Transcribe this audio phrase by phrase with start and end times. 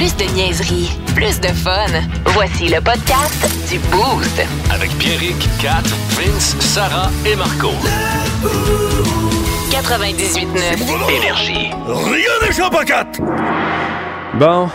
[0.00, 1.84] Plus de niaiserie, plus de fun.
[2.28, 4.40] Voici le podcast du Boost.
[4.72, 5.82] Avec Pierrick, Kat,
[6.16, 7.68] Vince, Sarah et Marco.
[9.70, 11.18] 98.9.
[11.18, 11.68] Énergie.
[11.86, 13.20] Rien n'échappe à quatre!
[14.38, 14.70] Bon,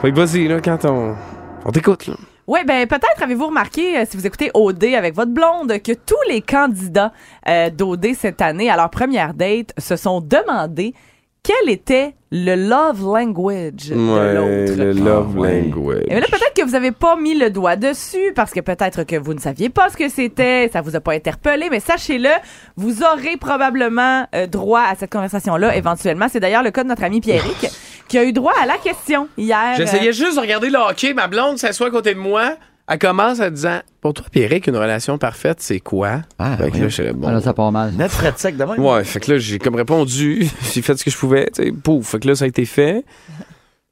[0.00, 1.16] fait que vas-y, là, quand on,
[1.64, 2.14] on t'écoute, là.
[2.46, 6.22] Oui, ben peut-être avez-vous remarqué, euh, si vous écoutez OD avec votre blonde, que tous
[6.28, 7.12] les candidats
[7.48, 10.94] euh, d'OD cette année, à leur première date, se sont demandé
[11.42, 14.76] quel était le love language de l'autre.
[14.76, 16.04] le love language.
[16.08, 19.16] Et là, peut-être que vous avez pas mis le doigt dessus parce que peut-être que
[19.16, 22.30] vous ne saviez pas ce que c'était, ça vous a pas interpellé, mais sachez-le,
[22.76, 26.26] vous aurez probablement euh, droit à cette conversation-là éventuellement.
[26.30, 27.66] C'est d'ailleurs le cas de notre ami Pierrick
[28.08, 29.74] qui a eu droit à la question hier.
[29.76, 31.14] J'essayais juste de regarder le hockey.
[31.14, 32.56] Ma blonde s'assoit à côté de moi.
[32.88, 36.22] Elle commence en disant Pour toi, Pierrick, une relation parfaite, c'est quoi?
[36.38, 36.80] Ah, Fait que oui.
[36.82, 37.28] là, je bon.
[37.28, 37.92] Ah, là, ça part mal.
[37.92, 38.54] Net frais de sec.
[38.78, 41.72] Ouais, fait que là, j'ai comme répondu, j'ai fait ce que je pouvais, tu sais,
[41.72, 43.04] pouf, fait que là, ça a été fait.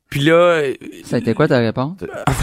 [0.09, 0.63] Puis là,
[1.05, 1.99] Ça a été quoi ta réponse?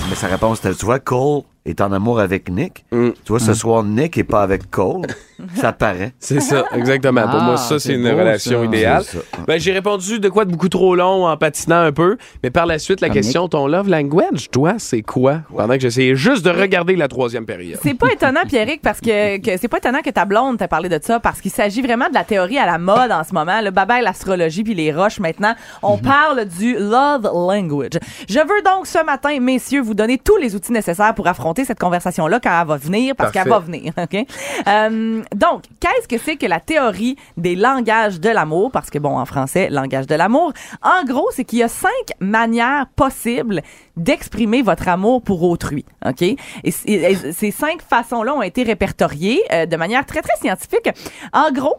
[0.10, 2.86] Mais sa réponse était, tu vois, Cole est en amour avec Nick.
[2.92, 3.10] Mm.
[3.24, 5.08] Tu vois, ce soir, Nick est pas avec Cole.
[5.56, 6.14] ça paraît.
[6.20, 7.22] c'est ça, exactement.
[7.24, 8.66] Pour Ah, moi, ça, c'est c'est une beau, relation ça.
[8.66, 9.04] idéale.
[9.48, 12.18] Ben, j'ai répondu de quoi de beaucoup trop long en patinant un peu.
[12.44, 15.40] Mais par la suite, la Comme question, ton love language, toi, c'est quoi?
[15.56, 17.80] Pendant que j'essayais juste de regarder la troisième période.
[17.82, 20.90] C'est pas étonnant, Pierrick, parce que, que c'est pas étonnant que ta blonde t'a parlé
[20.90, 23.62] de ça, parce qu'il s'agit vraiment de la théorie à la mode en ce moment.
[23.62, 25.56] Le baba l'astrologie puis les roches maintenant.
[25.82, 28.00] On parle du love language.
[28.30, 31.80] Je veux donc ce matin, messieurs, vous donner tous les outils nécessaires pour affronter cette
[31.80, 33.94] conversation-là quand elle va venir, parce qu'elle va venir.
[33.98, 34.26] OK?
[34.68, 38.72] Euh, donc, qu'est-ce que c'est que la théorie des langages de l'amour?
[38.72, 40.54] Parce que, bon, en français, langage de l'amour.
[40.82, 43.62] En gros, c'est qu'il y a cinq manières possibles
[43.96, 45.86] d'exprimer votre amour pour autrui.
[46.06, 46.22] OK?
[46.22, 50.90] Et ces cinq façons-là ont été répertoriées euh, de manière très, très scientifique.
[51.32, 51.78] En gros,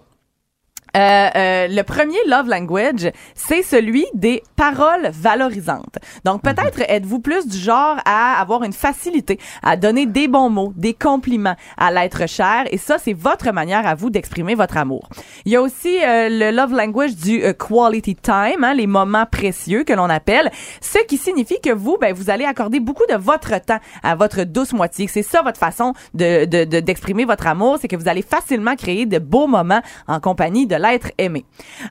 [0.96, 5.98] euh, euh, le premier love language, c'est celui des paroles valorisantes.
[6.24, 10.72] Donc peut-être êtes-vous plus du genre à avoir une facilité à donner des bons mots,
[10.76, 15.08] des compliments, à l'être cher, et ça c'est votre manière à vous d'exprimer votre amour.
[15.44, 19.26] Il y a aussi euh, le love language du euh, quality time, hein, les moments
[19.26, 20.50] précieux que l'on appelle,
[20.80, 24.44] ce qui signifie que vous, ben vous allez accorder beaucoup de votre temps à votre
[24.44, 25.08] douce moitié.
[25.08, 28.76] C'est ça votre façon de de- de- d'exprimer votre amour, c'est que vous allez facilement
[28.76, 31.44] créer de beaux moments en compagnie de l'être aimé.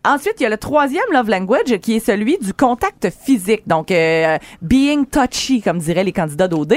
[0.05, 3.63] Ensuite, il y a le troisième love language qui est celui du contact physique.
[3.67, 6.75] Donc, euh, being touchy, comme diraient les candidats d'OD.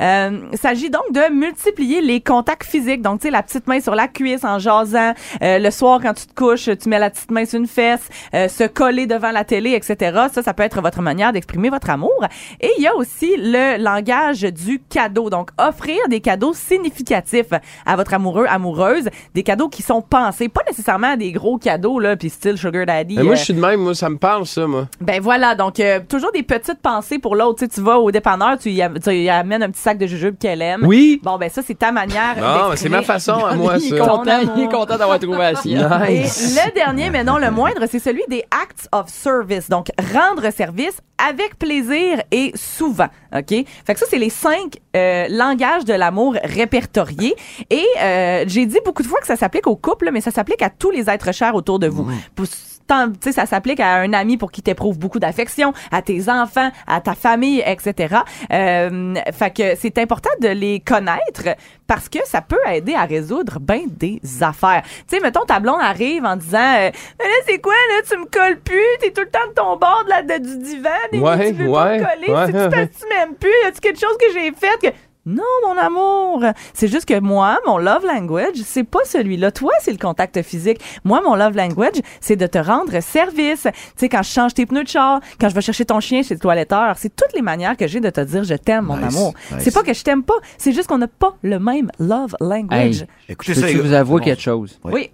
[0.00, 3.02] Euh, s'agit donc de multiplier les contacts physiques.
[3.02, 5.12] Donc, tu sais, la petite main sur la cuisse en jasant.
[5.42, 8.08] Euh, le soir, quand tu te couches, tu mets la petite main sur une fesse.
[8.34, 10.28] euh, se coller devant la télé, etc.
[10.32, 12.24] Ça, ça peut être votre manière d'exprimer votre amour.
[12.60, 15.30] Et il y a aussi le langage du cadeau.
[15.30, 17.52] Donc, offrir des cadeaux significatifs
[17.86, 19.08] à votre amoureux, amoureuse.
[19.34, 23.16] Des cadeaux qui sont pensés, pas nécessairement des gros cadeaux, là, puis style sugar daddy.
[23.16, 24.86] Mais moi, euh, je suis de même, moi, ça me parle, ça, moi.
[25.00, 27.58] ben voilà, donc euh, toujours des petites pensées pour l'autre.
[27.58, 29.98] Tu sais, tu vas au dépanneur, tu y, am- tu y amènes un petit sac
[29.98, 30.84] de jujubes qu'elle aime.
[30.86, 31.20] Oui.
[31.22, 33.98] Bon, ben ça, c'est ta manière Non, mais c'est ma façon à moi, il, est
[33.98, 34.04] ça.
[34.06, 35.78] content, Ton il est content d'avoir trouvé la sienne.
[36.08, 39.68] Et le dernier, mais non le moindre, c'est celui des acts of service.
[39.68, 40.98] Donc, rendre service
[41.28, 43.08] avec plaisir et souvent.
[43.36, 43.48] OK?
[43.48, 47.34] Fait que ça, c'est les cinq euh, langages de l'amour répertoriés.
[47.70, 50.62] Et euh, j'ai dit beaucoup de fois que ça s'applique au couple, mais ça s'applique
[50.62, 52.08] à tous les êtres chers autour de vous.
[52.34, 56.30] Pour- tu sais, ça s'applique à un ami pour qui t'éprouve beaucoup d'affection, à tes
[56.30, 58.16] enfants, à ta famille, etc.
[58.50, 61.54] Euh, fait que c'est important de les connaître
[61.86, 64.82] parce que ça peut aider à résoudre ben des affaires.
[65.06, 68.16] Tu sais, mettons, ta blonde arrive en disant euh, Mais là, c'est quoi, là, tu
[68.18, 70.88] me colles plus, t'es tout le temps de ton bord de la, de- du divan,
[71.12, 72.52] et Ouais, tu veux pas ouais, me coller, ouais.
[72.70, 74.96] que tu m'aimes plus, y a-tu quelque chose que j'ai fait que...
[75.26, 76.42] Non, mon amour.
[76.72, 79.52] C'est juste que moi, mon love language, c'est pas celui-là.
[79.52, 80.80] Toi, c'est le contact physique.
[81.04, 83.62] Moi, mon love language, c'est de te rendre service.
[83.64, 86.22] Tu sais, quand je change tes pneus de char, quand je vais chercher ton chien
[86.22, 88.96] chez le toiletteur, c'est toutes les manières que j'ai de te dire je t'aime, mon
[88.96, 89.34] Nice, amour.
[89.52, 89.60] nice.
[89.64, 93.02] C'est pas que je t'aime pas, c'est juste qu'on n'a pas le même love language.
[93.02, 94.00] Hey, Écoutez peux-tu ça, vous gars.
[94.00, 94.24] avouer Bon.
[94.24, 94.78] quelque chose?
[94.84, 94.92] Ouais.
[94.94, 95.10] Oui.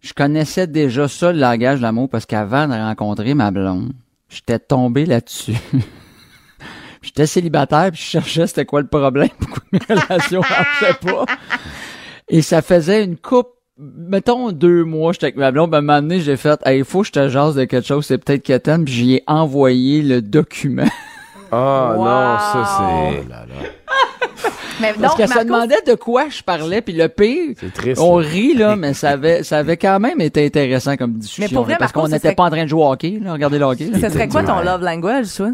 [0.00, 3.92] Je connaissais déjà ça, le langage de l'amour, parce qu'avant de rencontrer ma blonde,
[4.28, 5.54] j'étais tombé là-dessus.
[7.02, 11.24] j'étais célibataire, puis je cherchais c'était quoi le problème, pourquoi mes relations marchaient pas.
[12.28, 13.48] Et ça faisait une coupe,
[13.78, 16.78] mettons deux mois, j'étais avec ma blonde, ben, à un moment donné, j'ai fait, hey,
[16.78, 19.14] il faut que je te jase de quelque chose, c'est peut-être qu'elle t'aime, puis j'y
[19.14, 20.84] ai envoyé le document.
[21.50, 22.04] Ah, Wow.
[22.04, 23.22] non, ça, c'est.
[23.24, 23.68] Oh là là.
[24.82, 27.72] Mais Parce donc, qu'elle se Marco, demandait de quoi je parlais, puis le pire, C'est
[27.72, 28.02] triste.
[28.02, 31.46] on rit, là, mais ça avait, ça avait quand même été intéressant comme discussion.
[31.50, 33.18] Mais pour vrai, là, parce qu'on n'était serait- pas en train de jouer au hockey,
[33.22, 33.86] là, regarder le hockey.
[33.86, 33.98] là.
[33.98, 35.52] ce serait quoi ton love language, toi?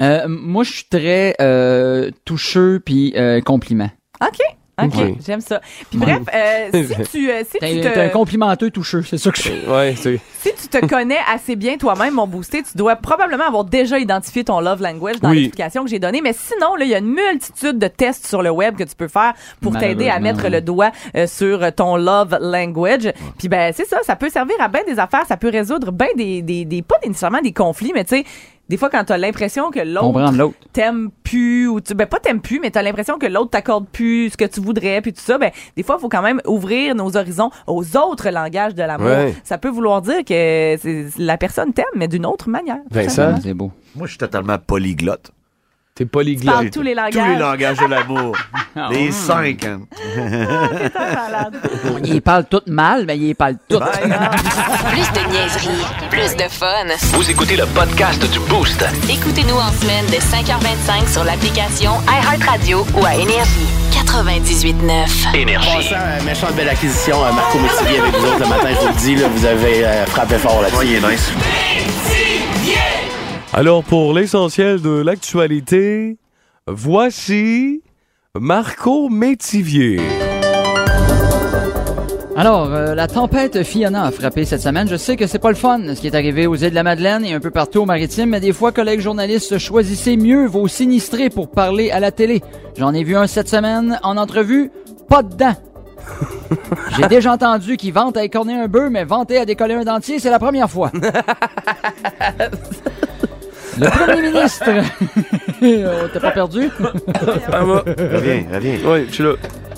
[0.00, 3.90] Euh, moi, je suis très euh, toucheux puis euh, compliment.
[4.22, 4.38] OK.
[4.82, 4.92] OK,
[5.26, 5.62] j'aime ça.
[5.88, 7.94] Puis bref, euh, si tu, euh, si tu T'es te...
[7.94, 9.66] t'es un complimenteux toucheux, c'est ça que je suis.
[9.66, 10.20] Ouais, c'est.
[10.40, 14.44] Si tu te connais assez bien toi-même, mon boosté, tu dois probablement avoir déjà identifié
[14.44, 15.36] ton love language dans Oui.
[15.36, 16.20] l'explication que j'ai donnée.
[16.20, 18.94] Mais sinon, là, il y a une multitude de tests sur le web que tu
[18.94, 23.10] peux faire pour t'aider à mettre le doigt euh, sur ton love language.
[23.38, 26.08] Puis ben, c'est ça, ça peut servir à bien des affaires, ça peut résoudre bien
[26.18, 28.24] des, des, des, pas nécessairement des conflits, mais tu sais,
[28.68, 32.58] des fois quand t'as l'impression que l'autre t'aimes plus ou tu ben pas t'aimes plus
[32.60, 35.50] mais t'as l'impression que l'autre t'accorde plus ce que tu voudrais puis tout ça ben
[35.76, 39.34] des fois il faut quand même ouvrir nos horizons aux autres langages de l'amour Ouais.
[39.44, 43.54] ça peut vouloir dire que c'est- la personne t'aime mais d'une autre manière Vincent, C'est
[43.54, 43.70] beau.
[43.94, 45.30] Moi, je suis totalement polyglotte.
[45.96, 46.54] T'es tu polyglotte.
[46.54, 48.36] parles tous les Tous les langages langages de l'amour.
[48.78, 49.64] Ah, les cinq.
[49.64, 49.80] hein.
[50.94, 51.54] Malade.
[52.04, 53.78] Il parle tout mal, mais il parle tout.
[54.90, 56.84] Plus de niaiserie, plus de fun.
[57.14, 58.84] Vous écoutez le podcast du Boost.
[59.08, 63.66] Écoutez-nous en semaine de 5h25 sur l'application iHeartRadio ou à Énergie.
[63.94, 65.34] 98.9.
[65.34, 65.68] Énergie.
[65.74, 68.88] Passant, euh, méchante belle acquisition, euh, Marco Métivier avec vous autres le matin, je vous
[68.88, 70.76] le dis, là, vous avez euh, frappé fort là-dessus.
[70.78, 71.32] Ouais, il est nice.
[73.58, 76.18] Alors, pour l'essentiel de l'actualité,
[76.66, 77.82] voici
[78.38, 79.98] Marco Métivier.
[82.36, 84.86] Alors, euh, la tempête Fiona a frappé cette semaine.
[84.86, 86.82] Je sais que c'est pas le fun, ce qui est arrivé aux îles de la
[86.82, 90.68] Madeleine et un peu partout au maritime, mais des fois, collègues journalistes, choisissez mieux vos
[90.68, 92.42] sinistrés pour parler à la télé.
[92.76, 94.70] J'en ai vu un cette semaine en entrevue,
[95.08, 95.54] pas dedans.
[96.98, 100.18] J'ai déjà entendu qu'il vante à écorner un bœuf, mais vanter à décoller un dentier,
[100.18, 100.92] c'est la première fois.
[103.78, 104.64] Le premier ministre...
[105.62, 106.68] Oh, T'es pas perdu?
[106.78, 108.78] Reviens, reviens.
[108.84, 109.32] Oui, je suis là.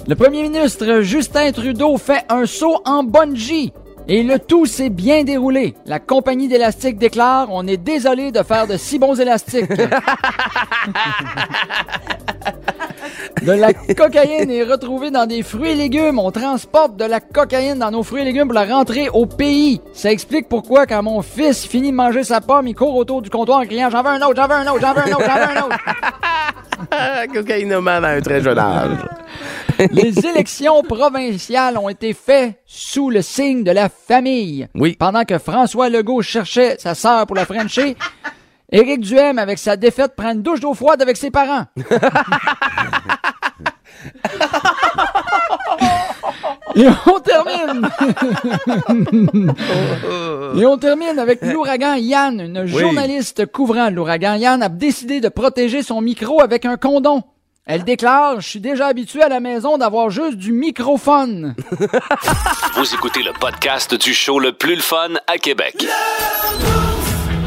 [0.08, 3.72] Le premier ministre Justin Trudeau fait un saut en bungee.
[4.08, 5.74] Et le tout s'est bien déroulé.
[5.86, 9.70] La compagnie d'élastique déclare On est désolé de faire de si bons élastiques.
[13.42, 16.18] de la cocaïne est retrouvée dans des fruits et légumes.
[16.18, 19.80] On transporte de la cocaïne dans nos fruits et légumes pour la rentrer au pays.
[19.92, 23.30] Ça explique pourquoi, quand mon fils finit de manger sa pomme, il court autour du
[23.30, 25.24] comptoir en criant J'en veux un autre, j'en veux un autre, j'en veux un autre,
[25.26, 25.78] j'en veux un autre.
[27.32, 28.98] Cocaïnomane à un très jeune âge.
[29.92, 34.66] Les élections provinciales ont été faites sous le signe de la famille.
[34.74, 34.96] Oui.
[34.98, 37.96] Pendant que François Legault cherchait sa sœur pour la Frencher,
[38.70, 41.64] Éric Duhem, avec sa défaite, prend une douche d'eau froide avec ses parents.
[46.76, 47.88] Et on termine.
[50.60, 55.82] Et on termine avec l'ouragan Yann, une journaliste couvrant l'ouragan Yann a décidé de protéger
[55.82, 57.24] son micro avec un condom.
[57.66, 61.54] Elle déclare, je suis déjà habituée à la maison d'avoir juste du microphone.
[62.76, 65.86] Vous écoutez le podcast du show le plus le fun à Québec.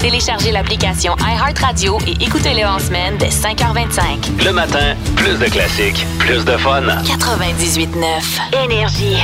[0.01, 4.43] Téléchargez l'application iHeartRadio et écoutez-le en semaine dès 5h25.
[4.43, 6.81] Le matin, plus de classiques, plus de fun.
[6.81, 8.65] 98.9.
[8.65, 9.17] Énergie.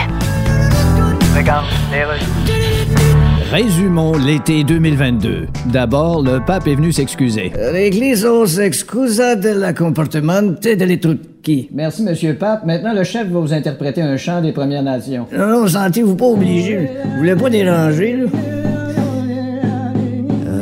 [3.52, 5.48] Résumons l'été 2022.
[5.66, 7.52] D'abord, le pape est venu s'excuser.
[7.74, 11.70] L'Église s'excusa del comportamento delle trucchi.
[11.74, 12.66] Merci, Monsieur le Pape.
[12.68, 15.26] Maintenant, le chef va vous interpréter un chant des Premières Nations.
[15.36, 16.88] Non, non, sentez-vous pas obligé?
[17.04, 18.26] Vous voulez pas déranger, là?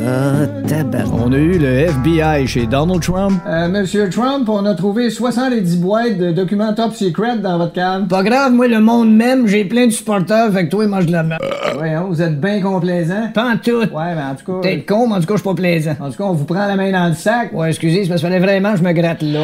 [0.06, 1.04] Ah, tabac.
[1.12, 3.40] On a eu le FBI chez Donald Trump.
[3.46, 8.06] Euh, Monsieur Trump, on a trouvé 70 boîtes de documents top secret dans votre cave.
[8.06, 11.12] Pas grave, moi, le monde m'aime, j'ai plein de supporters, fait que toi, mange de
[11.12, 11.40] la merde.
[11.74, 13.30] Voyons, vous êtes bien complaisant.
[13.34, 13.80] Pas en tout.
[13.80, 14.60] Ouais, mais en tout cas...
[14.62, 15.96] Peut-être con, mais en tout cas, je suis pas plaisant.
[16.00, 17.52] En tout cas, on vous prend la main dans le sac.
[17.52, 19.40] Ouais, excusez, c'est parce qu'il fallait vraiment que je me gratte là.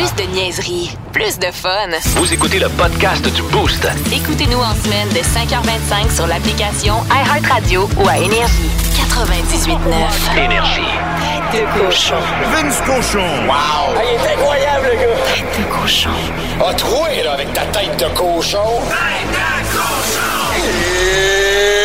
[0.00, 1.90] Plus de niaiserie, plus de fun.
[2.16, 3.86] Vous écoutez le podcast du Boost.
[4.10, 8.70] Écoutez-nous en semaine de 5h25 sur l'application iHeartRadio ou à Énergie.
[8.94, 10.42] 98.9.
[10.42, 10.80] Énergie.
[11.52, 12.14] Tête de cochon.
[12.50, 13.46] Vince Cochon.
[13.46, 14.00] Wow!
[14.02, 15.20] il est incroyable, le gars.
[15.34, 16.08] Tête de cochon.
[16.66, 18.80] A troué, là, avec ta tête de cochon.
[18.88, 20.40] Tête de cochon!
[20.56, 21.79] It's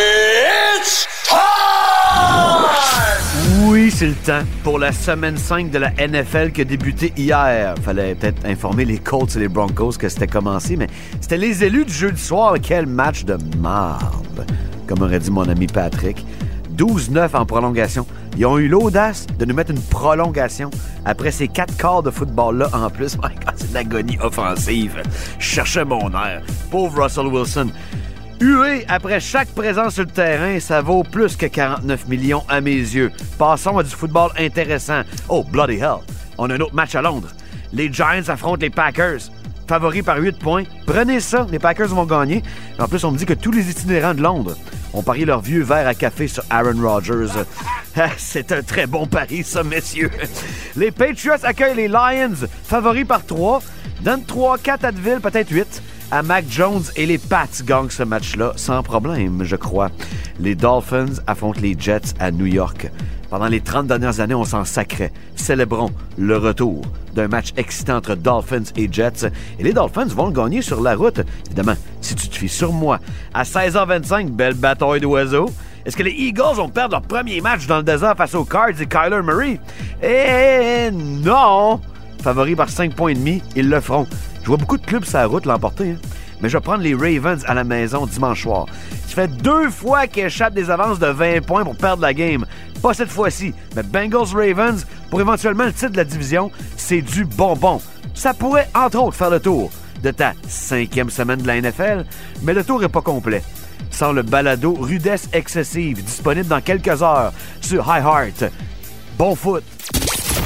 [3.90, 7.74] C'est le temps pour la semaine 5 de la NFL qui a débuté hier.
[7.82, 10.88] Fallait peut-être informer les Colts et les Broncos que c'était commencé, mais
[11.20, 12.56] c'était les élus du jeudi soir.
[12.60, 14.44] Quel match de marde,
[14.88, 16.26] comme aurait dit mon ami Patrick.
[16.76, 18.06] 12-9 en prolongation.
[18.36, 20.70] Ils ont eu l'audace de nous mettre une prolongation
[21.04, 23.16] après ces quatre quarts de football-là en plus.
[23.56, 25.00] C'est de l'agonie offensive.
[25.38, 26.42] Je cherchais mon air.
[26.70, 27.70] Pauvre Russell Wilson.
[28.40, 32.74] Hué après chaque présence sur le terrain, ça vaut plus que 49 millions à mes
[32.74, 33.10] yeux.
[33.38, 35.02] Passons à du football intéressant.
[35.30, 36.00] Oh, bloody hell.
[36.36, 37.28] On a un autre match à Londres.
[37.72, 39.20] Les Giants affrontent les Packers.
[39.66, 40.64] Favoris par 8 points.
[40.86, 42.42] Prenez ça, les Packers vont gagner.
[42.78, 44.54] En plus, on me dit que tous les itinérants de Londres
[44.92, 47.32] ont parié leur vieux verre à café sur Aaron Rodgers.
[47.98, 50.10] Ah, C'est un très bon pari, ça, messieurs.
[50.76, 53.62] Les Patriots accueillent les Lions, favoris par 3.
[54.02, 58.52] Donne 3, 4 Advil, peut-être 8 à Mac Jones et les Pats gagnent ce match-là
[58.56, 59.90] sans problème, je crois.
[60.38, 62.90] Les Dolphins affrontent les Jets à New York.
[63.30, 65.12] Pendant les 30 dernières années, on s'en sacrait.
[65.34, 66.82] Célébrons le retour
[67.14, 69.30] d'un match excitant entre Dolphins et Jets.
[69.58, 71.20] Et les Dolphins vont le gagner sur la route.
[71.46, 73.00] Évidemment, si tu te fies sur moi.
[73.34, 75.50] À 16h25, belle bataille d'oiseaux.
[75.84, 78.80] Est-ce que les Eagles vont perdre leur premier match dans le désert face aux Cards
[78.80, 79.60] et Kyler Murray?
[80.02, 81.80] Eh non!
[82.22, 84.06] Favoris par 5 points et demi, ils le feront.
[84.46, 86.08] Je vois beaucoup de clubs sur route l'emporter, hein.
[86.40, 88.66] mais je vais prendre les Ravens à la maison dimanche soir.
[89.08, 92.46] Ça fait deux fois qu'ils échappent des avances de 20 points pour perdre la game.
[92.80, 97.80] Pas cette fois-ci, mais Bengals-Ravens, pour éventuellement le titre de la division, c'est du bonbon.
[98.14, 99.68] Ça pourrait, entre autres, faire le tour
[100.04, 102.04] de ta cinquième semaine de la NFL,
[102.42, 103.42] mais le tour est pas complet.
[103.90, 108.52] Sans le balado Rudesse excessive, disponible dans quelques heures sur iHeart.
[109.18, 109.64] Bon foot!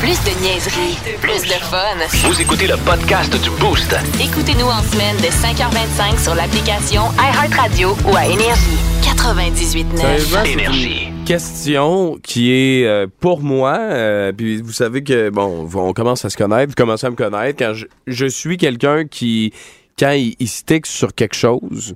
[0.00, 2.28] Plus de niaiserie, plus de fun.
[2.28, 3.94] Vous écoutez le podcast du Boost.
[4.20, 8.78] Écoutez-nous en semaine de 5h25 sur l'application iHeartRadio ou à Énergie.
[9.02, 9.96] 98.9.
[9.96, 11.04] Sérieusement, c'est Énergie.
[11.08, 16.24] une question qui est euh, pour moi, euh, puis vous savez que, bon, on commence
[16.24, 19.52] à se connaître, vous commencez à me connaître, quand je, je suis quelqu'un qui,
[19.98, 21.94] quand il, il stick sur quelque chose,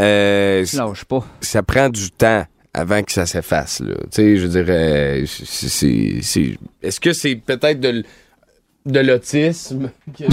[0.00, 1.24] euh, Tu lâches pas.
[1.40, 3.80] ça prend du temps avant que ça s'efface.
[3.80, 3.94] là.
[4.04, 8.04] Tu sais, je dirais, c'est, c'est- c'est- est-ce que c'est peut-être de, l-
[8.86, 9.90] de l'autisme?
[10.18, 10.24] Que-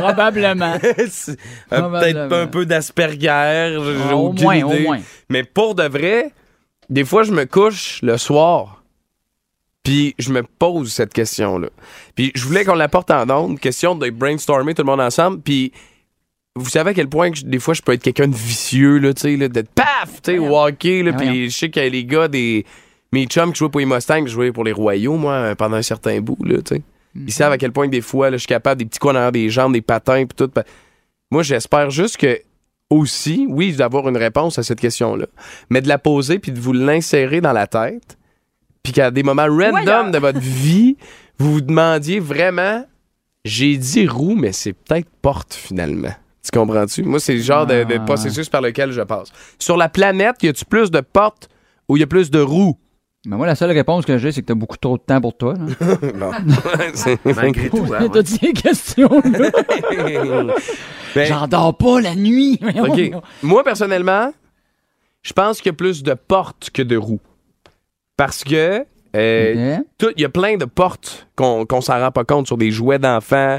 [0.00, 0.78] Probablement.
[1.10, 2.36] C'est, euh, peut-être Probablement.
[2.36, 3.76] un peu d'asperger,
[4.12, 5.00] au moins, au moins.
[5.28, 6.30] Mais pour de vrai,
[6.90, 8.82] des fois, je me couche le soir,
[9.82, 11.68] puis je me pose cette question-là.
[12.14, 15.40] Puis je voulais qu'on la porte en ondes, question de brainstormer tout le monde ensemble,
[15.40, 15.72] puis
[16.56, 18.98] vous savez à quel point que je- des fois je peux être quelqu'un de vicieux,
[18.98, 21.80] là, tu sais, là, d'être paf, tu sais, au hockey, là, puis je sais que
[21.80, 22.64] les gars des...
[23.12, 25.82] Mes chums qui jouaient pour les Mustangs, qui jouaient pour les Royaux, moi, pendant un
[25.82, 26.82] certain bout, là, tu sais.
[27.14, 29.12] Ils savent à quel point que des fois, là, je suis capable des petits coins
[29.12, 30.48] derrière des jambes, des patins, puis tout.
[30.48, 30.64] Pa-
[31.30, 32.40] Moi, j'espère juste que
[32.90, 35.26] aussi, oui, d'avoir une réponse à cette question-là,
[35.70, 38.18] mais de la poser puis de vous l'insérer dans la tête,
[38.82, 40.96] puis qu'à des moments random de votre vie,
[41.38, 42.84] vous vous demandiez vraiment,
[43.44, 46.14] j'ai dit roue, mais c'est peut-être porte finalement.
[46.52, 47.02] Tu comprends-tu?
[47.02, 49.28] Moi, c'est le genre de, de Ah, processus par lequel je passe.
[49.58, 51.48] Sur la planète, y a-tu plus de portes
[51.88, 52.76] ou y a plus de roues?
[53.26, 55.36] Mais moi, la seule réponse que j'ai, c'est que t'as beaucoup trop de temps pour
[55.36, 55.54] toi.
[56.14, 56.30] là.
[56.94, 59.50] C'est- Malgré tout, hein, T'as dit les questions, là.
[61.14, 62.60] Ben, J'en dors pas la nuit.
[62.62, 63.10] OK.
[63.42, 64.32] Moi, personnellement,
[65.22, 67.20] je pense qu'il y a plus de portes que de roues.
[68.18, 68.84] Parce que
[69.16, 69.78] euh,
[70.16, 72.98] il y a plein de portes qu'on qu'on s'en rend pas compte sur des jouets
[72.98, 73.58] d'enfants.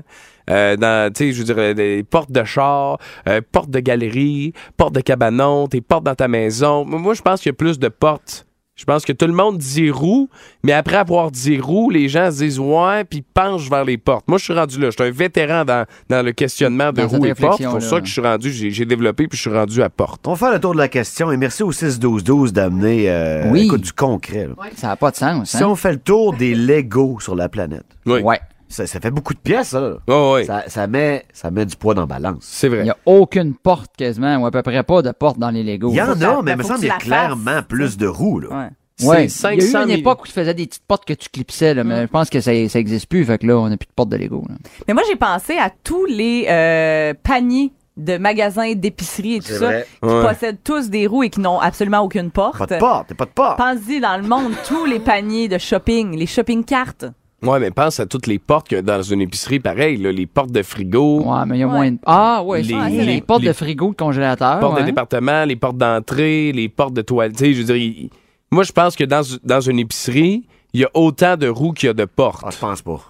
[0.50, 3.80] Euh, dans, tu sais, je veux dire, euh, des portes de char, euh, portes de
[3.80, 6.86] galerie, portes de cabanon, tes portes dans ta maison.
[6.86, 8.46] Moi, je pense qu'il y a plus de portes.
[8.75, 10.30] Je pense que tout le monde dit roue,
[10.63, 14.27] mais après avoir dit roue, les gens se disent ouais, puis penchent vers les portes.
[14.27, 14.92] Moi, je suis rendu là.
[14.92, 17.58] Je suis un vétéran dans, dans le questionnement de roue et portes.
[17.60, 19.89] C'est pour ça que je suis rendu, j'ai j'ai développé, puis je suis rendu à
[19.89, 20.27] porte.
[20.27, 23.68] On va faire le tour de la question et merci au 6-12-12 d'amener euh, Oui.
[23.80, 24.46] du concret.
[24.48, 24.54] là.
[24.75, 25.50] Ça n'a pas de sens.
[25.50, 25.68] Si Hein?
[25.70, 28.22] on fait le tour des Legos sur la planète, Oui.
[28.22, 28.39] Ouais.
[28.70, 29.80] Ça, ça fait beaucoup de pièces, ça.
[29.80, 29.94] là.
[30.08, 30.46] Oh, oui.
[30.46, 32.40] Ça, ça met, ça met du poids dans la balance.
[32.42, 32.84] C'est Il vrai.
[32.84, 35.92] n'y a aucune porte quasiment, ou à peu près pas de porte dans les Legos.
[35.92, 38.40] Il y en a, mais il me semble qu'il y a clairement plus de roues.
[38.42, 38.50] Là.
[38.50, 38.70] Ouais.
[39.08, 39.28] Ouais.
[39.30, 40.00] C'est Il y a eu 500 une 000.
[40.00, 42.42] époque où tu faisais des petites portes que tu clipsais, là, mais je pense que
[42.42, 43.24] ça, ça existe plus.
[43.26, 44.44] Fait que là, on n'a plus de porte de Lego.
[44.50, 44.56] là.
[44.88, 49.66] Mais moi, j'ai pensé à tous les euh, paniers de magasins, d'épicerie et tout ça,
[49.66, 49.88] vrai.
[50.04, 50.28] qui Ouais.
[50.28, 52.58] possèdent tous des roues et qui n'ont absolument aucune porte.
[52.60, 53.58] Pas de porte, pas de porte.
[53.58, 57.06] Pense-y, dans le monde, tous les paniers de shopping, les shopping cartes.
[57.44, 60.51] Ouais, mais pense à toutes les portes que dans une épicerie, pareil, là, les portes
[60.51, 61.74] de frigo, Ouais, mais il y a Ouais.
[61.74, 61.98] moins de...
[62.06, 64.56] Ah, ouais, Les- ça, les- les, portes les- de frigo, de congélateur.
[64.56, 64.82] les portes ouais.
[64.82, 67.34] de département, les portes d'entrée, les portes de toilette.
[67.38, 68.10] Tu sais, je veux dire, il-
[68.51, 71.88] moi, je pense que dans, dans une épicerie, il y a autant de roues qu'il
[71.88, 72.41] y a de portes.
[72.44, 73.01] Ah, je pense pas.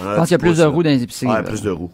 [0.00, 1.30] Je pense qu'il y a plus de roues dans les épiceries.
[1.30, 1.42] Ouais, là.
[1.42, 1.90] plus de roues.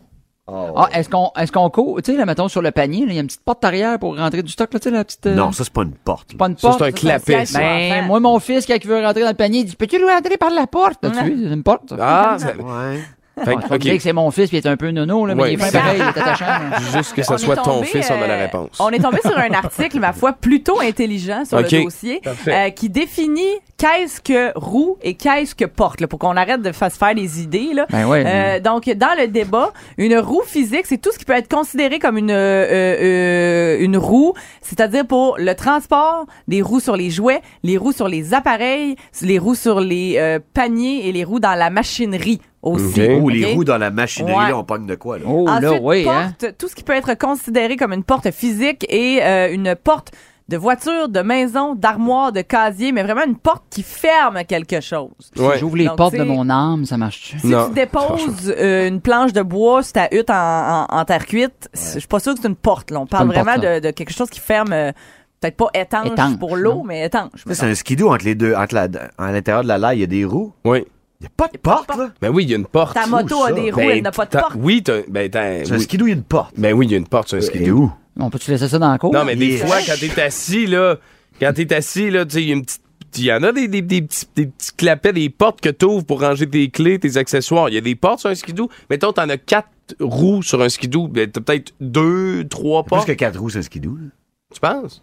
[0.48, 3.06] Ah, Ah, est-ce qu'on est-ce qu'on court, tu sais, là, mettons, sur le panier, là,
[3.12, 5.04] il y a une petite porte arrière pour rentrer du stock, là, tu sais, la
[5.04, 5.26] petite...
[5.26, 6.32] euh, Non, ça, c'est pas une porte.
[6.32, 6.38] là.
[6.38, 6.78] pas une Ça, porte.
[6.80, 7.58] c'est un clapet, ça.
[7.58, 10.08] Ben, moi, mon fils, quand il veut rentrer dans le panier, il dit, peux-tu lui
[10.08, 10.98] rentrer par la porte?
[11.00, 11.24] T'as-tu Ouais.
[11.30, 11.44] vu?
[11.48, 11.92] C'est une porte.
[12.00, 13.00] Ah, ça- Ouais.
[13.44, 15.42] fait Bon, que, que c'est mon fils, puis il est un peu nono, là, mais
[15.42, 15.52] Ouais.
[15.52, 16.46] il est fin pareil, il est attachant.
[16.96, 18.70] Juste que On ce est soit ton fils, on a la euh, réponse.
[18.78, 21.70] On est tombé sur un article, ma foi, plutôt intelligent sur Ok.
[21.72, 23.42] le dossier, euh, qui définit
[23.78, 27.42] qu'est-ce que roue et qu'est-ce que porte, là, pour qu'on arrête de se faire des
[27.42, 27.70] idées.
[27.74, 27.86] Là.
[27.90, 28.24] Ben ouais.
[28.26, 31.98] Euh, donc, dans le débat, une roue physique, c'est tout ce qui peut être considéré
[31.98, 37.40] comme une euh, euh, une roue, c'est-à-dire pour le transport, des roues sur les jouets,
[37.62, 41.54] les roues sur les appareils, les roues sur les euh, paniers et les roues dans
[41.54, 43.02] la machinerie aussi.
[43.02, 43.22] Ok.
[43.22, 44.48] Ou les roues dans la machinerie, Ouais.
[44.50, 45.24] là, on pogne de quoi, là?
[45.28, 46.32] Oh, là, Ensuite, oui, hein?
[46.38, 50.12] porte, tout ce qui peut être considéré comme une porte physique et euh, une porte
[50.48, 55.10] de voiture, de maison, d'armoire, de casier, mais vraiment une porte qui ferme quelque chose.
[55.34, 57.38] Si j'ouvre les Donc, portes de mon âme, ça marche-tu?
[57.40, 61.26] Si tu déposes euh, une planche de bois sur ta hutte en, en- en terre
[61.26, 62.90] cuite, c'est- je suis pas sûre que c'est une porte.
[62.92, 63.00] Là.
[63.00, 64.92] On parle porte, vraiment de, de quelque chose qui ferme, euh,
[65.40, 67.44] peut-être pas étanche, Étanche, pour l'eau, mais étanche.
[67.50, 68.54] C'est un skidoo entre les deux.
[68.54, 68.86] Entre la,
[69.18, 70.52] à l'intérieur de la laille, il y a des roues.
[70.64, 70.84] Oui.
[71.18, 72.10] Il n'y a pas de porte, là.
[72.20, 72.94] Ben oui, il y a une porte.
[72.94, 74.52] Ta moto a des roues, Ben, elle n'a pas de porte.
[74.56, 75.80] Oui, t'as- ben, t'as- un oui.
[75.80, 76.52] skidoo, il y a une porte.
[76.58, 77.90] Ben oui, il y a une porte sur un Et skidoo.
[78.18, 79.12] On peut-tu laisser ça dans la cour?
[79.12, 79.66] Non, mais des Yeah.
[79.66, 80.96] fois, quand t'es assis, là,
[81.40, 82.82] quand t'es assis, là, tu sais, il y a une petite.
[83.18, 86.04] Il y en a des, des, des petits, des petits clapets, des portes que t'ouvres
[86.04, 87.68] pour ranger tes clés, tes accessoires.
[87.70, 88.68] Il y a des portes sur un skidoo.
[88.90, 89.68] Mettons, t'en as quatre
[90.00, 91.08] roues sur un skidoo.
[91.08, 93.06] Ben, t'as peut-être deux, trois Plus portes.
[93.06, 93.96] que quatre roues, c'est un skidoo.
[93.96, 94.08] là.
[94.52, 95.02] Tu penses?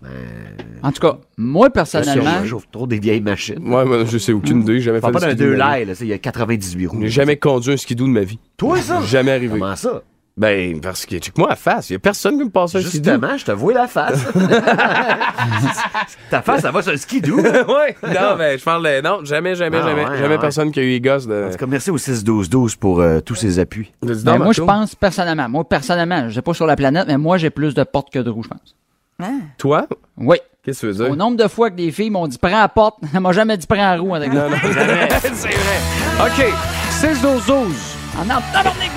[0.84, 3.60] En tout cas, moi, personnellement, J'ouvre trop des vieilles machines.
[3.68, 4.76] Ouais, moi, je sais aucune idée.
[4.76, 7.00] J'ai jamais Je parle fait pas d'un deux c'est- Il y a 98 roues.
[7.02, 8.40] J'ai jamais conduit un skidoo de ma vie.
[8.58, 9.02] Toi, ça?
[9.02, 9.58] Jamais arrivé.
[9.60, 10.02] Comment ça?
[10.36, 11.92] Ben, parce que, check-moi la face.
[11.92, 13.12] Il y a personne qui me passe un skidoo.
[13.12, 14.26] Justement, je te vois la face.
[16.32, 17.38] Ta face, ça va sur un skidoo.
[17.40, 17.96] ouais.
[18.04, 20.06] Non, ben, je parle de- Non, jamais, jamais, Ah, jamais.
[20.06, 20.40] ouais, jamais ouais.
[20.42, 21.46] personne qui a eu les gosses de.
[21.48, 23.92] En tout cas, merci au 6-12-12 pour euh, tous ces appuis.
[24.02, 27.18] de- ben, moi, je pense personnellement, moi, personnellement, je sais pas sur la planète, mais
[27.18, 28.76] moi, j'ai plus de portes que de roues, je pense.
[29.60, 29.88] Toi?
[30.18, 30.38] Oui.
[30.66, 31.16] Qu'est-ce que tu veux Au dire?
[31.18, 33.68] nombre de fois que des filles m'ont dit prends la porte, elle m'a jamais dit
[33.68, 35.10] prends la roue avec Non, non, jamais.
[35.22, 36.26] C'est vrai.
[36.26, 36.54] OK.
[36.90, 37.93] 6-12-12.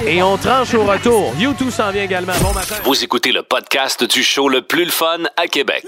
[0.06, 1.35] Et on tranche au retour.
[1.38, 2.35] YouTube s'en vient également.
[2.40, 2.76] Bon matin.
[2.85, 5.85] Vous écoutez le podcast du show le plus le fun à Québec.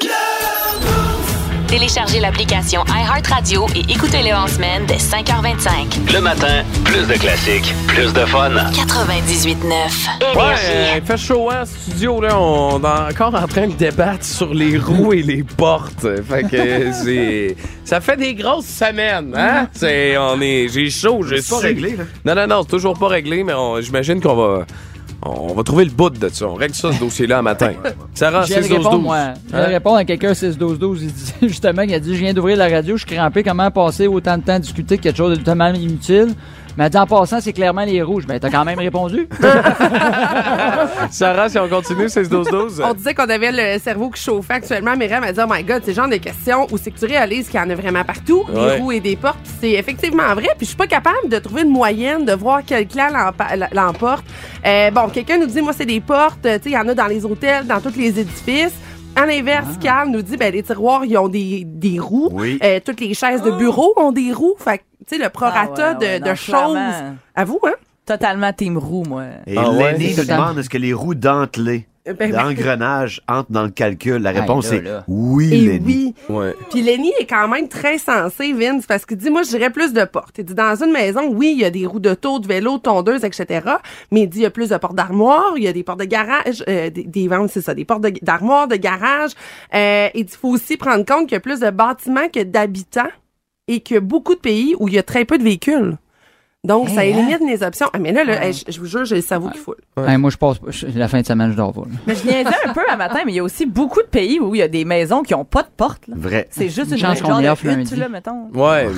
[1.68, 6.12] Téléchargez l'application iHeartRadio et écoutez-le en semaine dès 5h25.
[6.14, 8.48] Le matin, plus de classiques, plus de fun.
[8.50, 13.74] 98.9 Ouais, euh, il fait chaud hein, studio là, on est encore en train de
[13.74, 16.06] débattre sur les roues et les portes.
[16.26, 19.68] Fait que c'est ça fait des grosses semaines, hein?
[19.72, 22.04] C'est on est j'ai chaud, je C'est pas réglé, là.
[22.24, 24.64] Non non non, c'est toujours pas réglé mais on- j'imagine qu'on va
[25.22, 26.46] on va trouver le bout de ça.
[26.46, 27.72] On règle ça ce dossier là un matin.
[28.14, 29.02] Sarah, Je viens de 6 12 répondre, 12.
[29.04, 29.18] moi.
[29.50, 29.64] Je Hein?
[29.66, 30.98] répondre à quelqu'un 6-12-12.
[31.00, 33.70] Il dit, justement, il a dit, je viens d'ouvrir la radio, je suis crampé, comment
[33.70, 36.34] passer autant de temps à discuter quelque chose de totalement inutile?
[36.78, 38.24] Mais dit, en passant, c'est clairement les rouges.
[38.26, 39.28] Ben, t'as quand même répondu.
[41.10, 42.82] Sarah, si on continue 6 12 12.
[42.84, 44.96] On disait qu'on avait le cerveau qui chauffait actuellement.
[44.96, 47.06] Myriam a dit, oh my god, c'est le genre de questions où c'est que tu
[47.06, 48.76] réalises qu'il y en a vraiment partout, Ouais.
[48.76, 49.38] des roues et des portes.
[49.60, 50.48] C'est effectivement vrai.
[50.56, 53.08] Puis je suis pas capable de trouver une moyenne, de voir quel clan
[53.72, 54.24] l'emporte.
[54.66, 56.46] Euh, bon, quelqu'un nous dit, moi, c'est des portes.
[56.46, 58.74] euh, Tu sais, il y en a dans les hôtels, dans tous les édifices.
[59.16, 62.28] À l'inverse, Carl nous dit, ben, les tiroirs, ils ont des, des roues.
[62.32, 62.58] Oui.
[62.62, 64.54] Euh, toutes les chaises de bureau ont des roues.
[64.58, 64.80] Fait
[65.16, 66.78] sais, le prorata Ah ouais, ouais, de, non, de choses.
[67.34, 67.72] À vous, hein?
[68.06, 69.24] Totalement team roux, moi.
[69.46, 69.92] Et Ah ouais?
[69.92, 73.68] Lenny C'est nous demande est-ce que les roues dentelées Ben, ben, d'engrenage entrent dans le
[73.68, 74.16] calcul?
[74.22, 75.04] La réponse là, est là.
[75.08, 76.14] oui, Et Lenny.
[76.30, 76.34] oui.
[76.34, 76.54] Ouais.
[76.70, 79.92] Puis Lenny est quand même très sensé, Vince, parce qu'il dit, moi, je dirais plus
[79.92, 80.36] de portes.
[80.38, 82.82] Il dit, dans une maison, oui, il y a des roues d'auto, de vélo, de
[82.82, 83.60] tondeuse, etc.
[84.10, 86.00] Mais il dit, il y a plus de portes d'armoire, il y a des portes
[86.00, 89.32] de garage, euh, des, des ventes, c'est ça, des portes de- d'armoire, de, garage.
[89.74, 93.10] Euh, il dit, faut aussi prendre compte qu'il y a plus de bâtiments que d'habitants
[93.68, 95.96] et qu'il y a beaucoup de pays où il y a très peu de véhicules.
[96.64, 97.04] Donc, ça hein?
[97.04, 97.86] élimine les options.
[97.92, 99.76] Ah, mais là, je, je vous jure, j'ai le cerveau qui fout.
[99.96, 100.56] Hey, moi, je passe
[100.96, 101.84] La fin de semaine, je dors pas.
[102.04, 104.40] Mais je niaisais un peu à matin, mais il y a aussi beaucoup de pays
[104.40, 106.08] où il y a des maisons qui ont pas de porte.
[106.08, 106.16] là.
[106.18, 106.48] Vrai.
[106.50, 107.94] C'est juste Une chance genre qu'on est de off hutte, lundi.
[107.96, 108.48] là, mettons.
[108.52, 108.88] Ouais.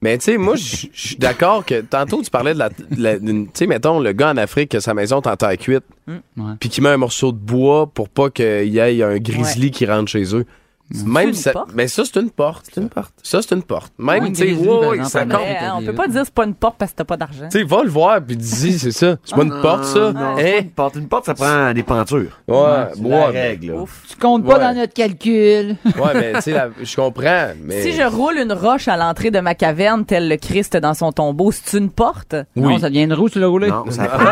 [0.00, 2.70] Mais tu sais, moi, je suis d'accord que tantôt, tu parlais de la.
[2.70, 6.54] tu sais, mettons, le gars en Afrique, que sa maison est en terre cuite, Ouais.
[6.60, 9.86] puis qui met un morceau de bois pour pas qu'il y ait un grizzly qui
[9.86, 10.46] rentre chez eux.
[11.06, 11.70] Même une ça, porte?
[11.74, 12.66] mais ça c'est une porte.
[12.70, 13.14] C'est une porte.
[13.22, 13.92] Ça c'est une porte.
[13.98, 15.40] Même Ouais, tu sais, ouais, ouais, ça compte.
[15.40, 17.48] Mais, hein, on peut pas dire c'est pas une porte parce que t'as pas d'argent.
[17.50, 19.16] Tu sais, va le voir puis dis c'est ça.
[19.24, 20.12] C'est pas une porte ça.
[20.12, 20.60] Non, c'est pas Hein?
[20.60, 20.94] une porte.
[20.96, 22.38] Une porte, ça prend des pentures.
[22.46, 23.24] Ouais, C'est la ouais.
[23.48, 23.74] règle.
[24.08, 24.60] Tu comptes pas Ouais.
[24.60, 25.76] dans notre calcul.
[25.86, 27.48] Ouais, mais tu sais, je comprends.
[27.62, 30.92] Mais Si je roule une roche à l'entrée de ma caverne, tel le Christ dans
[30.94, 32.34] son tombeau, c'est une porte?
[32.54, 32.62] Oui.
[32.64, 33.70] Non, ça devient une roue, tu l'as roulé.
[33.90, 34.24] Ça prend.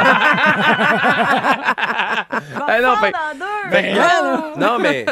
[2.67, 2.81] Ah
[4.59, 5.07] non, mais,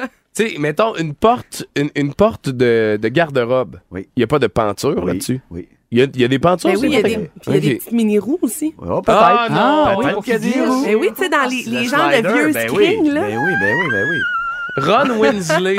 [0.45, 3.81] tu sais, mettons une porte, une, une porte de, de garde-robe.
[3.91, 4.09] Il Oui.
[4.17, 5.41] n'y a pas de penture Oui, là-dessus?
[5.51, 5.69] Oui.
[5.91, 6.71] Il y a, il y a des pentures.
[6.71, 7.31] Ben oui, il y a des, vrai?
[7.41, 7.79] puis il y a des Ok.
[7.79, 8.75] petites mini-roues aussi.
[8.79, 9.19] Oh, peut-être.
[9.23, 10.85] Ah non, Ah, Peut-être oui, pour qu'il y a qu'ils des roues.
[10.85, 13.21] Ben oui, tu sais, dans les, Le les genres de vieux ben oui, là.
[13.23, 14.85] Ben oui, ben oui, ben oui.
[14.85, 15.77] Ron Winsley.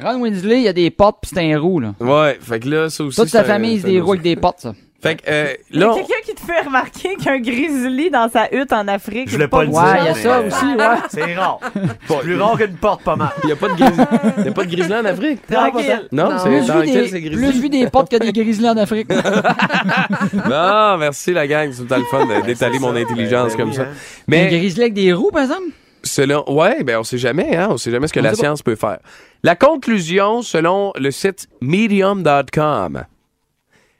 [0.00, 1.94] Ron Winsley, il y a des portes pis c'est un roux, là.
[2.00, 3.16] ouais, fait que là, ça aussi.
[3.16, 4.74] Toute c'est sa un- famille, c'est c'est des un roues avec des portes, ça.
[5.00, 8.10] Fait que euh, Il y a là, on- quelqu'un qui te fait remarquer qu'un grizzly
[8.10, 9.28] dans sa hutte en Afrique.
[9.28, 9.78] Je voulais pas le dire.
[9.78, 10.84] Ouais, il y a mais, ça aussi, ouais.
[11.08, 11.60] C'est rare.
[12.08, 13.28] C'est plus rare qu'une porte, pas mal.
[13.44, 14.04] il n'y a pas de grizzly.
[14.38, 15.46] Il y a pas de grizzly en Afrique.
[15.46, 16.08] Tranquille.
[16.10, 16.38] Non, Non.
[16.38, 17.60] c'est Plus vu, tranquille, des, c'est plus grizzly.
[17.60, 19.08] vu des portes que des grizzlies en Afrique.
[20.48, 23.56] Non, merci la gang, c'est tout le temps le fun de- d'étaler mon intelligence Ben
[23.56, 23.82] comme oui, ça.
[23.82, 23.88] hein.
[24.26, 24.38] Mais...
[24.48, 25.62] Mais Un grizzly avec des roues, par exemple?
[26.04, 28.62] selon, ouais, ben on sait jamais, hein, on sait jamais ce que On la science
[28.62, 28.98] peut faire.
[29.42, 33.04] La conclusion, selon le site medium.com,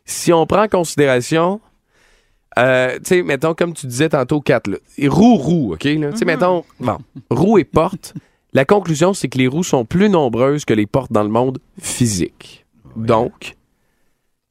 [0.08, 1.60] si on prend en considération,
[2.58, 5.84] euh, tu sais, mettons, comme tu disais tantôt, 4, là, et roue, roue, OK?
[5.84, 6.98] là, Tu sais, mettons, bon,
[7.30, 8.14] roue et porte,
[8.54, 11.58] La conclusion, c'est que les roues sont plus nombreuses que les portes dans le monde
[11.80, 12.64] physique.
[12.96, 13.57] Donc,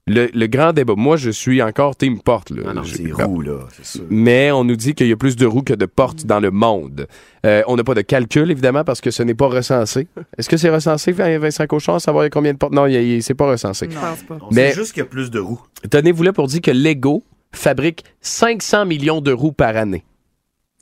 [0.08, 2.50] le, le grand débat, moi, je suis encore team porte.
[2.52, 2.64] Là.
[2.68, 4.04] Ah non, c'est roux, là, c'est sûr.
[4.10, 6.50] mais on nous dit qu'il y a plus de roues que de portes dans le
[6.50, 7.08] monde.
[7.46, 10.08] Euh, on n'a pas de calcul, évidemment, parce que ce n'est pas recensé.
[10.38, 12.74] Est-ce que c'est recensé, Vin- Vincent Cochon, à savoir combien de portes?
[12.74, 13.88] Non, il y a- il- c'est pas recensé.
[13.92, 14.38] Je pense pas.
[14.42, 15.62] On Mais- sait juste qu'il y a plus de roues.
[15.90, 20.04] Tenez-vous là pour dire que Lego fabrique 500 millions de roues par année.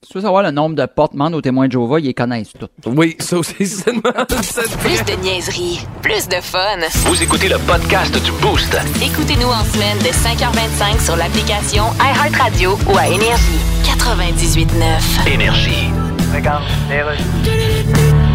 [0.06, 2.14] Si tu veux savoir le nombre de portes, demande aux témoins de Jéhovah, ils les
[2.14, 2.70] connaissent toutes.
[2.86, 6.78] Oui, ça aussi, c'est Plus de niaiserie, plus de fun.
[7.08, 8.78] Vous écoutez le podcast du Boost.
[9.02, 13.58] Écoutez-nous en semaine de 5h25 sur l'application iHeartRadio ou à Énergie.
[13.84, 15.34] 98.9.
[15.34, 15.90] Énergie.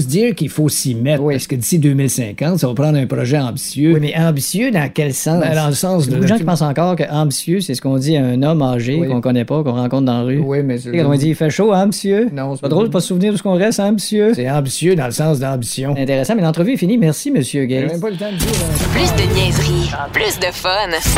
[0.00, 1.22] juste dire qu'il faut s'y mettre.
[1.26, 3.92] Parce que d'ici 2050, ça va prendre un projet ambitieux.
[3.94, 5.40] Oui, mais ambitieux dans quel sens?
[5.40, 7.60] Ben, dans le sens Il y a de- de gens qui pensent encore que ambitieux,
[7.60, 9.08] c'est ce qu'on dit à un homme âgé Oui.
[9.08, 10.38] qu'on connaît pas, qu'on rencontre dans la rue.
[10.44, 12.28] Oui, mais sais, Quand on dit il fait chaud, hein, monsieur?
[12.32, 14.32] Non, C'est pas drôle de pas se souvenir de ce qu'on reste, hein, monsieur?
[14.34, 15.94] C'est ambitieux dans le sens d'ambition.
[15.96, 16.98] Intéressant, mais l'entrevue est finie.
[16.98, 17.92] Merci, monsieur J'ai Gates.
[17.92, 18.48] même pas le temps de dire.
[18.48, 18.88] hein.
[18.92, 20.68] Plus de niaiserie, plus de fun.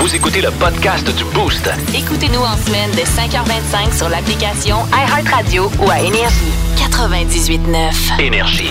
[0.03, 1.69] Vous écoutez le podcast du Boost.
[1.97, 6.53] Écoutez-nous en semaine de 5h25 sur l'application iHeartRadio ou à Énergie.
[6.77, 8.21] 98.9.
[8.21, 8.62] Énergie.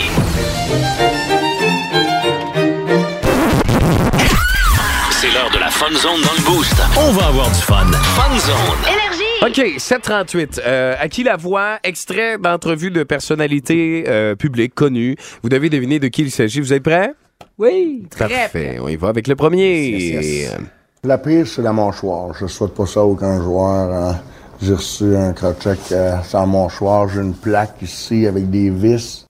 [5.11, 6.73] C'est l'heure de la Fun Zone dans le Boost.
[6.97, 7.85] On va avoir du fun.
[7.91, 9.47] Fun Zone.
[9.47, 10.61] OK, 738.
[10.65, 11.77] Euh, à qui la voix?
[11.83, 15.15] Extrait d'entrevue de personnalité euh, publique connue.
[15.43, 16.59] Vous devez deviner de qui il s'agit.
[16.59, 17.13] Vous êtes prêts?
[17.59, 18.07] Oui.
[18.17, 18.77] Parfait.
[18.81, 19.89] On y va avec le premier.
[19.89, 20.57] Yes, yes.
[21.03, 22.33] La pire, c'est la mâchoire.
[22.39, 23.93] Je souhaite pas ça à aucun joueur.
[23.93, 24.19] hein.
[24.61, 27.07] J'ai reçu un crotch-check euh, sans mâchoire.
[27.09, 29.25] J'ai une plaque ici avec des vis.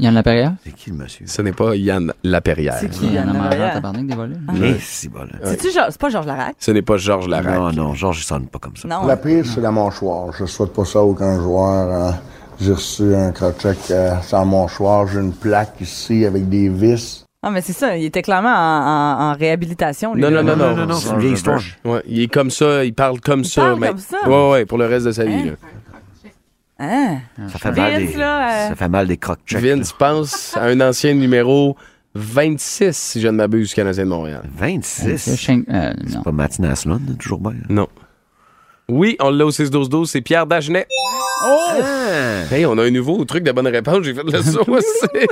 [0.00, 0.52] Yann Laperrière?
[0.64, 1.26] C'est qui le monsieur?
[1.26, 2.76] Ce n'est pas Yann Laperrière.
[2.78, 3.72] C'est qui, Il Yann Laperrière?
[3.74, 4.36] tabarnak des volets.
[4.62, 5.26] Eh, si, bon, là.
[5.42, 6.54] C'est-tu Georges- C'est pas Georges Larac?
[6.60, 7.54] Ce n'est pas Georges Larac.
[7.58, 8.86] Non, non, Georges, il sonne pas comme ça.
[8.86, 9.06] Non.
[9.06, 10.32] La pire, c'est la mâchoire.
[10.38, 11.92] Je souhaite pas ça à aucun joueur.
[11.92, 12.14] hein.
[12.60, 15.06] J'ai reçu un crotch-check euh, sans mâchoire.
[15.08, 17.24] J'ai une plaque ici avec des vis.
[17.42, 17.96] Ah, mais c'est ça.
[17.96, 20.14] Il était clairement en, en- en réhabilitation.
[20.14, 20.42] lui, Non, là.
[20.42, 20.76] non, non, non.
[20.76, 21.60] non, non, c'est une vieille histoire.
[21.84, 23.62] Ouais, il est comme ça, il parle comme ça.
[23.62, 23.88] parle mais...
[23.88, 24.16] comme ça?
[24.28, 25.34] Ouais, ouais, pour le reste de sa vie.
[25.34, 25.44] Hein?
[25.46, 25.52] là.
[26.78, 27.18] Hein?
[27.48, 30.64] Ça fait mal Vince, des, là, euh, ça fait mal des crocs Vince pense à
[30.64, 31.76] un ancien numéro
[32.14, 34.42] 26, si je ne m'abuse, Canadien de Montréal.
[34.56, 35.36] 26.
[35.36, 36.04] Shane- euh, non.
[36.08, 37.52] C'est pas Mathieu Naslund, toujours bien.
[37.68, 37.88] Non.
[38.88, 40.86] Oui, on l'a au 6-12-12, c'est Pierre Dagenet.
[41.44, 41.76] Ah!
[42.50, 45.26] Hey, on a un nouveau truc de bonne réponse, j'ai fait le saut aussi.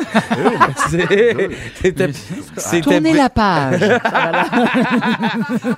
[0.90, 1.48] C'est-
[2.56, 3.80] C'était Tournez la page.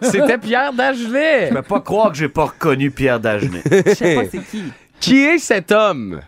[0.02, 1.48] c'était Pierre Dagenet.
[1.50, 3.62] Je peux pas croire que j'ai pas reconnu Pierre Dagenet.
[3.70, 4.64] Je sais pas c'est qui.
[5.00, 6.20] Qui est cet homme?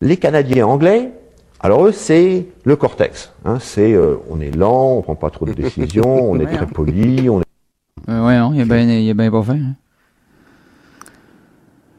[0.00, 1.10] Les Canadiens anglais,
[1.60, 3.32] alors eux, c'est le cortex.
[3.44, 6.66] Hein, c'est, euh, on est lent, on prend pas trop de décisions, on est très
[6.66, 7.44] poli, on est...
[8.08, 9.52] Euh, ouais, non, il est bien il est bien pas fait.
[9.52, 9.74] hein.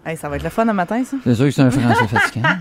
[0.05, 1.17] Hey, ça va être le fun le matin, ça.
[1.23, 2.47] C'est sûr que c'est un français fatigant.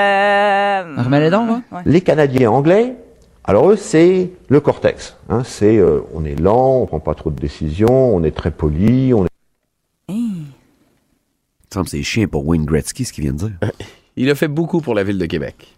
[0.00, 0.94] Euh...
[0.98, 1.62] Remets-les donc.
[1.72, 1.80] Ouais.
[1.86, 2.94] Les Canadiens anglais,
[3.42, 5.16] alors eux, c'est le cortex.
[5.28, 8.52] Hein, c'est, euh, on est lent, on prend pas trop de décisions, on est très
[8.52, 9.29] poli, on est...
[11.72, 13.52] Semble que c'est chien pour Wayne Gretzky, ce qu'il vient de dire.
[14.16, 15.76] Il a fait beaucoup pour la ville de Québec.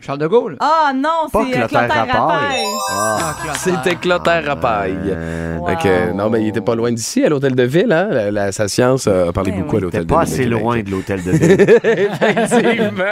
[0.00, 0.56] Charles de Gaulle?
[0.60, 2.16] Ah non, c'est euh, Clotaire Clotaire Rapaille.
[2.18, 2.64] Rapaille.
[2.90, 5.16] Ah, C'était Clotaire Rapaille.
[5.64, 5.70] Wow.
[5.80, 7.90] Fait que, non, mais il était pas loin d'ici, à l'hôtel de ville.
[7.90, 8.08] Hein?
[8.10, 9.78] La, la- sa science a parlé Eh beaucoup oui.
[9.78, 10.32] à l'hôtel de pas ville.
[10.32, 10.62] assez de Québec.
[10.62, 11.60] loin de l'hôtel de ville.
[11.82, 13.02] Effectivement.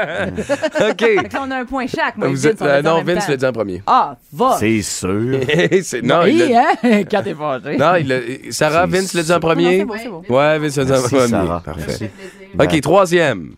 [0.90, 1.00] OK.
[1.00, 2.16] Fait que là, on a un point chaque.
[2.16, 3.82] Moi, Vous êtes- euh, non, Vince l'a dit en premier.
[3.86, 4.56] Ah, va.
[4.58, 5.40] C'est sûr.
[5.82, 7.02] C'est- non, il Oui, hein?
[7.10, 7.76] Quand t'es fâché.
[7.78, 9.84] non, il Sarah, C'est Vince l'a dit en premier?
[9.84, 10.36] non, c'est bon, c'est bon.
[10.38, 11.28] Ouais, Vince l'a dit en premier.
[11.28, 11.62] Sarah.
[11.64, 12.10] Parfait.
[12.58, 13.54] OK, troisième.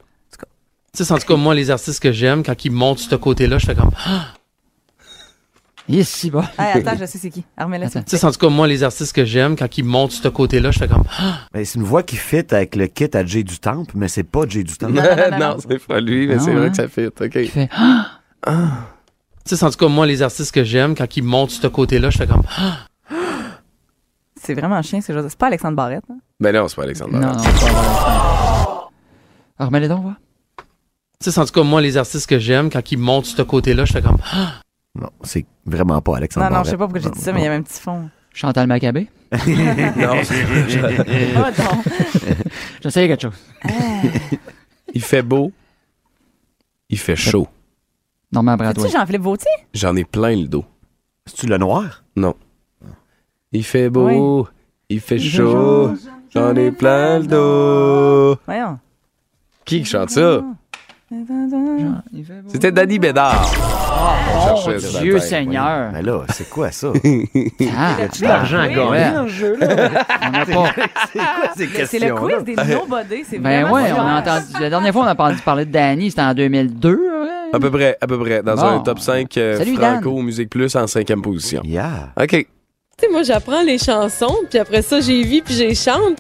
[0.96, 3.58] Tu sais, en tout cas, moi, les artistes que j'aime, quand ils montent ce côté-là,
[3.58, 3.90] je fais comme.
[6.02, 6.50] Si bas.
[6.58, 7.44] Hey, attends, je sais c'est qui.
[7.56, 8.02] Attends.
[8.06, 10.70] Tu sais, en tout cas, moi, les artistes que j'aime, quand ils montent ce côté-là,
[10.70, 11.04] je fais comme.
[11.18, 11.40] Ah!
[11.52, 14.22] Ben, c'est une voix qui fit avec le kit à Jay du Temple, mais c'est
[14.24, 14.94] pas Jay du Temple.
[14.94, 15.56] Non, non, non, non.
[15.68, 16.70] c'est pas lui, mais Non, c'est vrai hein?
[16.70, 17.06] que ça fit.
[17.06, 17.30] OK.
[17.34, 17.68] Il fait
[18.46, 18.70] Ah!
[19.46, 22.08] Tu sais, en tout cas, moi, les artistes que j'aime, quand ils montent ce côté-là,
[22.08, 22.42] je fais comme.
[22.56, 22.78] Ah!
[24.40, 25.28] C'est vraiment chien, c'est juste.
[25.28, 26.04] C'est pas Alexandre Barrette.
[26.10, 26.16] hein?
[26.40, 27.12] Ben non, c'est pas Alexandre.
[27.12, 27.36] Non, Barrette.
[27.36, 28.90] non, c'est pas.
[29.58, 30.16] Ah, Remets-les donc, va.
[31.22, 33.84] Tu sais, en tout cas, moi, les artistes que j'aime, quand ils montent ce côté-là,
[33.84, 34.18] je fais comme.
[34.32, 34.54] Ah!
[34.94, 37.40] Non, c'est vraiment pas Alexandre Non, non, je sais pas pourquoi j'ai dit ça, mais
[37.40, 38.08] il y avait un petit fond.
[38.32, 39.08] Chantal Maccabé.
[39.32, 40.44] non, c'est-
[41.36, 41.82] Oh non.
[42.82, 43.32] J'essayais quelque chose.
[44.92, 45.52] Il fait beau.
[46.88, 47.48] Il fait chaud.
[48.32, 48.88] Normand C'est-tu Bradois.
[48.88, 49.50] Jean-Philippe Vautier?
[49.72, 50.64] J'en ai plein le dos.
[51.26, 52.04] C'est-tu le noir?
[52.16, 52.34] Non.
[53.52, 54.48] Il fait beau.
[54.88, 55.94] Il fait chaud.
[56.32, 58.38] J'en ai plein le dos.
[58.46, 58.78] Voyons.
[59.64, 60.42] Qui qui chante ça?
[62.48, 63.48] C'était Danny Bédard.
[64.06, 65.90] Oh, la Dieu Seigneur.
[65.92, 66.88] Mais là, c'est quoi ça?
[67.76, 69.66] Ah, Y l'argent à gagner dans le jeu, là?
[70.26, 70.70] On n'a pas.
[71.56, 73.24] C'est quoi ces Mais C'est le quiz des nobody.
[73.28, 74.46] C'est Ben ouais, on a entendu.
[74.60, 76.90] La dernière fois, on a entendu parler de Danny, c'était en 2002.
[76.94, 77.28] ouais.
[77.52, 78.42] À peu près, à peu près.
[78.42, 78.62] Dans Bon.
[78.62, 81.62] un top 5 euh, Salut, franco Musique Plus en cinquième position.
[81.64, 82.10] Yeah.
[82.20, 82.28] OK.
[82.30, 82.46] Tu
[83.00, 86.16] sais, moi, j'apprends les chansons, puis après ça, j'ai vis, puis j'ai chante.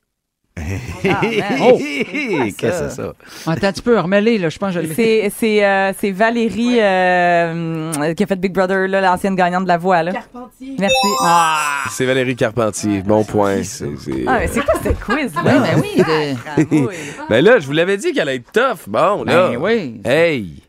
[0.56, 1.20] Ah,
[1.60, 1.78] Oh!
[1.78, 3.12] Qu'est-ce que c'est ça?
[3.46, 4.48] Attends un petit peu, remets-les, là.
[4.48, 4.94] Je pense que je l'ai.
[4.94, 9.68] C'est c'est euh, c'est Valérie euh, qui a fait Big Brother là, l'ancienne gagnante de
[9.68, 10.12] la voix là.
[10.12, 10.76] Carpentier.
[10.78, 10.96] Merci.
[11.24, 13.02] Ah, C'est Valérie Carpentier.
[13.02, 13.62] Bon point.
[13.64, 15.42] C'est, c'est- Ah, mais c'est quoi ce quiz là?
[15.44, 15.62] Oui,
[15.98, 16.66] ben oui.
[16.70, 16.88] de-
[17.28, 18.86] Ben là, je vous l'avais dit qu'elle allait être tough.
[18.88, 19.50] Bon, là.
[19.50, 20.00] Ben oui.
[20.04, 20.62] Hey.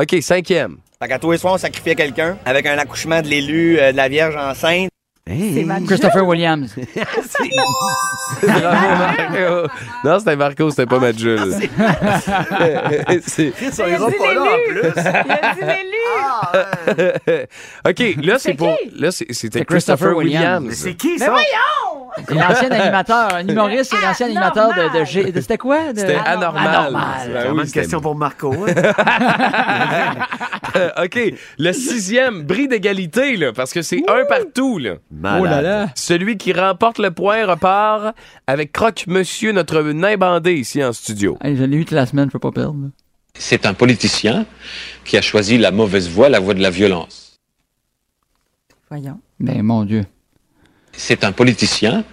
[0.00, 0.78] OK, cinquième.
[1.00, 3.96] Fait qu'à tous les soirs, on sacrifiait quelqu'un avec un accouchement de l'élu, euh, de
[3.96, 4.88] la Vierge enceinte.
[5.28, 6.74] C'est ma Christopher Williams.
[8.42, 9.68] Bravo, Marco.
[10.04, 11.38] Non, c'était Marco, c'était pas Majul.
[13.26, 14.92] C'est- Chris, on ira pas là en plus.
[14.94, 17.46] Il a dit l'élu.
[17.88, 18.76] OK, là, c'est pour.
[18.96, 20.62] Là, c'est- c'était C'est Christopher Christopher Williams.
[20.62, 20.66] Williams.
[20.68, 21.30] Mais c'est qui Mais ça?
[21.30, 22.07] voyons.
[22.26, 25.92] C'est l'ancien animateur, un humoriste, c'est l'ancien animateur de, de, G- de- C'était quoi?
[25.92, 25.98] De...
[26.00, 26.66] C'était anormal.
[26.68, 27.02] Anormal.
[27.26, 28.52] Ben Vraiment oui, une c'était- question pour Marco.
[28.52, 30.16] hein?
[30.76, 31.18] Euh, OK,
[31.58, 34.96] le sixième, bris d'égalité, là, parce que c'est un partout, là.
[35.10, 35.40] Malade.
[35.40, 35.86] Oh là là.
[35.94, 38.14] Celui qui remporte le point repart
[38.46, 41.38] avec Croque-Monsieur, notre nain bandé ici en studio.
[41.42, 42.76] Hey, je l'ai eu toute la semaine, je peux pas perdre.
[43.34, 44.44] C'est un politicien
[45.06, 47.38] qui a choisi la mauvaise voie, la voie de la violence.
[48.90, 49.18] Voyons.
[49.40, 50.04] Ben, mon Dieu.
[50.98, 52.04] C'est un politicien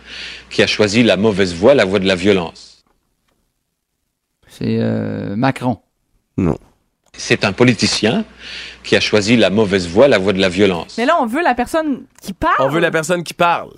[0.51, 2.85] qui a choisi la mauvaise voie, la voie de la violence.
[4.47, 5.79] C'est euh, Macron.
[6.37, 6.57] Non.
[7.17, 8.25] C'est un politicien
[8.83, 10.99] qui a choisi la mauvaise voie, la voie de la violence.
[10.99, 12.55] Mais là on veut la personne qui parle.
[12.59, 13.71] On veut la personne qui parle.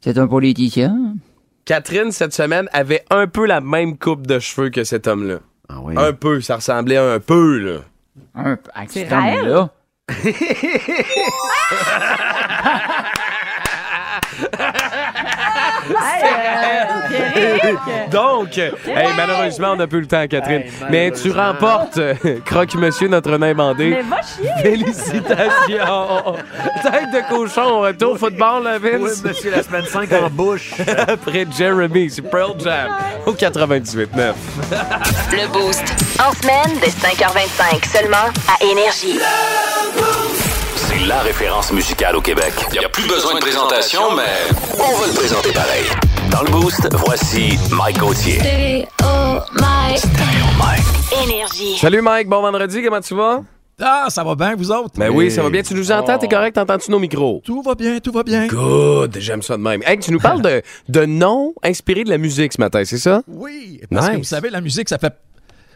[0.00, 1.16] C'est un politicien.
[1.64, 5.40] Catherine, cette semaine, avait un peu la même coupe de cheveux que cet homme-là.
[5.68, 5.94] Ah oui.
[5.96, 7.80] Un peu, ça ressemblait un peu, là.
[8.36, 8.70] Un peu.
[8.72, 9.70] Avec C'est cet homme-là.
[18.10, 18.72] Donc, hey,
[19.16, 20.64] malheureusement, on n'a plus le temps, Catherine.
[20.90, 23.90] Mais tu remportes euh, Croque-Monsieur, notre nain bandé.
[23.90, 24.50] Mais va chier.
[24.62, 26.36] Félicitations!
[26.82, 29.22] Tête de cochon, retour au football, là, Oui, Vince?
[29.24, 30.72] monsieur, la semaine 5 en bouche.
[31.08, 32.90] Après Jeremy, c'est Pearl Jam
[33.26, 34.06] au 98.9.
[35.32, 35.84] Le Boost.
[36.20, 38.16] En semaine, dès 5h25, seulement
[38.48, 39.18] à Énergie.
[41.08, 42.52] La référence musicale au Québec.
[42.74, 45.84] Il n'y a plus besoin de présentation, mais on va le présenter pareil.
[46.30, 48.38] Dans le Boost, voici Mike Gauthier.
[51.24, 51.78] Énergie.
[51.78, 53.40] Salut Mike, bon vendredi, comment tu vas?
[53.80, 54.98] Ah, ça va bien, vous autres?
[54.98, 55.62] Ben oui, ça va bien.
[55.62, 56.18] Tu nous entends?
[56.18, 56.58] T'es correct?
[56.58, 57.40] Entends-tu nos micros?
[57.42, 58.46] Tout va bien, tout va bien.
[58.46, 59.82] Good, j'aime ça de même.
[59.86, 63.22] Hey, tu nous parles de, de noms inspirés de la musique ce matin, c'est ça?
[63.28, 64.18] Oui, parce que Nice.
[64.18, 65.14] vous savez, la musique, ça fait,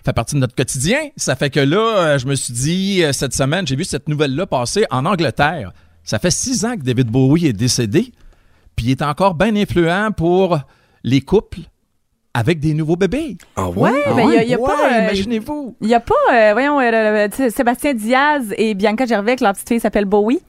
[0.05, 0.99] fait partie de notre quotidien.
[1.17, 4.09] Ça fait que là, euh, je me suis dit, euh, cette semaine, j'ai vu cette
[4.09, 5.73] nouvelle-là passer en Angleterre.
[6.05, 8.13] Ça fait six ans que David Bowie est décédé,
[8.75, 10.59] puis il est encore bien influent pour
[11.05, 11.61] les couples
[12.35, 13.37] avec des nouveaux bébés.
[13.57, 15.77] Ah Ouais, ben, il y a- il y a Ouais, pas, euh, imaginez-vous.
[15.83, 19.69] Il y a pas, euh, voyons, euh, Sébastien Diaz et Bianca Gervais, que leur petite
[19.69, 20.41] fille s'appelle Bowie.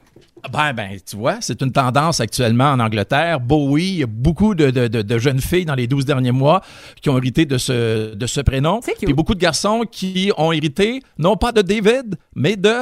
[0.52, 3.40] Ben, ben, tu vois, c'est une tendance actuellement en Angleterre.
[3.40, 6.32] Bowie, il y a beaucoup de, de- de- de jeunes filles dans les 12 derniers
[6.32, 6.60] mois
[7.00, 8.80] qui ont hérité de ce, de ce prénom.
[9.02, 12.74] Et beaucoup de garçons qui ont hérité, non pas de David, mais de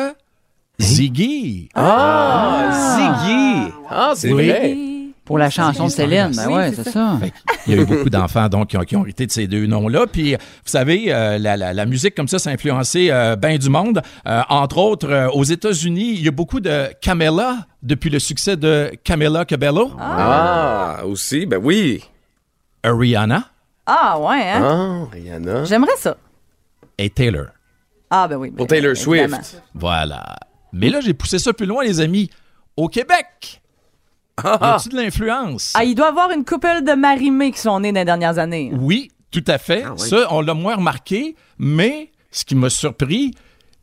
[0.80, 1.68] Ziggy.
[1.74, 3.72] Ah, Ziggy.
[3.88, 4.46] Ah, c'est Oui.
[4.48, 4.76] vrai.
[5.24, 7.18] Pour la chanson de Céline, ben Oui, ouais, c'est c'est ça.
[7.66, 9.66] Il y a eu beaucoup d'enfants donc qui ont, qui ont hérité de ces deux
[9.66, 10.06] noms-là.
[10.10, 13.56] Puis, vous savez, euh, la, la- la musique comme ça, ça a influencé euh, bien
[13.56, 14.02] du monde.
[14.26, 18.56] Euh, entre autres, euh, aux États-Unis, il y a beaucoup de Camilla depuis le succès
[18.56, 19.92] de Camilla Cabello.
[19.98, 22.02] Ah, aussi, ben oui.
[22.84, 23.44] Rihanna
[23.86, 24.60] Ah, ouais, hein?
[24.64, 25.64] Ah, Rihanna.
[25.64, 26.16] J'aimerais ça.
[26.98, 27.46] et Taylor.
[28.10, 28.50] Ah, ben oui.
[28.50, 29.36] ben, Pour Taylor évidemment.
[29.36, 29.62] Swift.
[29.74, 30.36] Voilà.
[30.72, 32.28] Mais là, j'ai poussé ça plus loin, les amis.
[32.76, 33.61] Au Québec,
[34.42, 35.72] y a-tu de l'influence?
[35.76, 38.38] Ah, il doit y avoir une couple de marimés qui sont nés dans les dernières
[38.38, 38.72] années.
[38.74, 39.84] Oui, tout à fait.
[39.86, 40.08] oui.
[40.08, 43.32] Ça, on l'a moins remarqué, mais ce qui m'a surpris,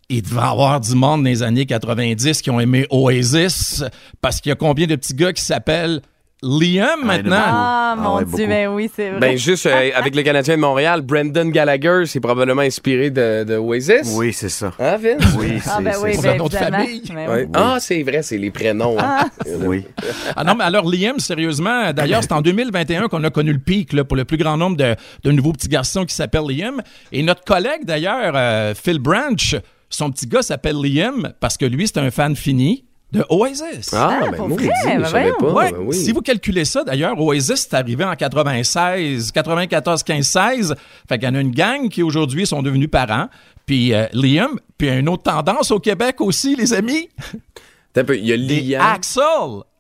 [0.10, 3.84] il devait y avoir du monde dans les années 90 qui ont aimé Oasis,
[4.22, 6.02] parce qu'il y a combien de petits gars qui s'appellent
[6.42, 7.36] Liam maintenant.
[7.38, 9.20] Ah, mon ouais, Dieu, ben oui, c'est vrai.
[9.20, 13.58] Ben, juste euh, avec le Canadien de Montréal, Brendan Gallagher, c'est probablement inspiré de, de
[13.58, 14.14] Oasis.
[14.16, 14.72] Oui, c'est ça.
[14.80, 15.22] Hein, Vince?
[15.38, 16.78] Oui, ah, c'est ben oui, c'est ben un nom de évidemment.
[16.78, 17.04] famille.
[17.14, 17.46] Ben oui.
[17.54, 18.96] Ah, c'est vrai, c'est les prénoms.
[18.98, 19.30] hein.
[19.46, 19.52] ça.
[19.60, 19.84] Oui.
[20.36, 23.92] Ah non, mais alors Liam, sérieusement, d'ailleurs, c'est en 2021 qu'on a connu le pic
[23.92, 26.82] là, pour le plus grand nombre de, de nouveaux petits garçons qui s'appellent Liam.
[27.12, 29.56] Et notre collègue, d'ailleurs, euh, Phil Branch,
[29.90, 33.92] son petit gars s'appelle Liam parce que lui, c'est un fan fini de Oasis.
[33.94, 34.70] Ah, Ah, ben pour vrai?
[34.84, 35.52] je Ben savais pas.
[35.54, 35.96] Ouais, ben oui.
[35.96, 40.76] Si vous calculez ça, d'ailleurs, Oasis, c'est arrivé en 96, 94, 15, 16.
[41.08, 43.28] Fait qu'il y en a une gang qui aujourd'hui sont devenus parents.
[43.66, 47.10] Puis euh, Liam, puis une autre tendance au Québec aussi, les amis.
[47.96, 48.82] Attends un peu, il y a Liam.
[48.94, 49.24] Axel.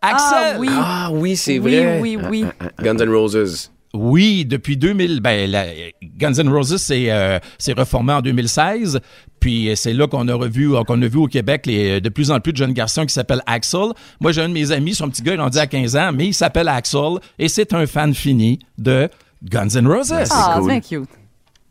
[0.01, 0.55] Axel.
[0.55, 0.67] Ah oui.
[0.71, 1.99] Ah oui, c'est oui, vrai.
[2.01, 2.45] oui, oui.
[2.81, 3.71] Guns N' Roses.
[3.93, 5.65] Oui, depuis 2000, ben, la-
[6.03, 7.39] Guns N' Roses s'est euh,
[7.75, 8.99] reformé en 2016.
[9.39, 12.09] Puis euh, c'est là qu'on a revu, euh, qu'on a vu au Québec les, de
[12.09, 13.89] plus en plus de jeunes garçons qui s'appellent Axel.
[14.19, 16.11] Moi, j'ai un de mes amis, son petit gars, il en dit à 15 ans,
[16.13, 19.09] mais il s'appelle Axel et c'est un fan fini de
[19.43, 20.13] Guns N' Roses.
[20.13, 21.09] Ah, c'est bien cute.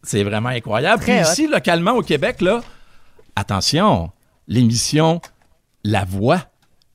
[0.02, 1.02] C'est vraiment incroyable.
[1.02, 2.62] Très Puis ici, localement au Québec, là,
[3.36, 4.10] attention,
[4.48, 5.20] l'émission
[5.84, 6.40] La Voix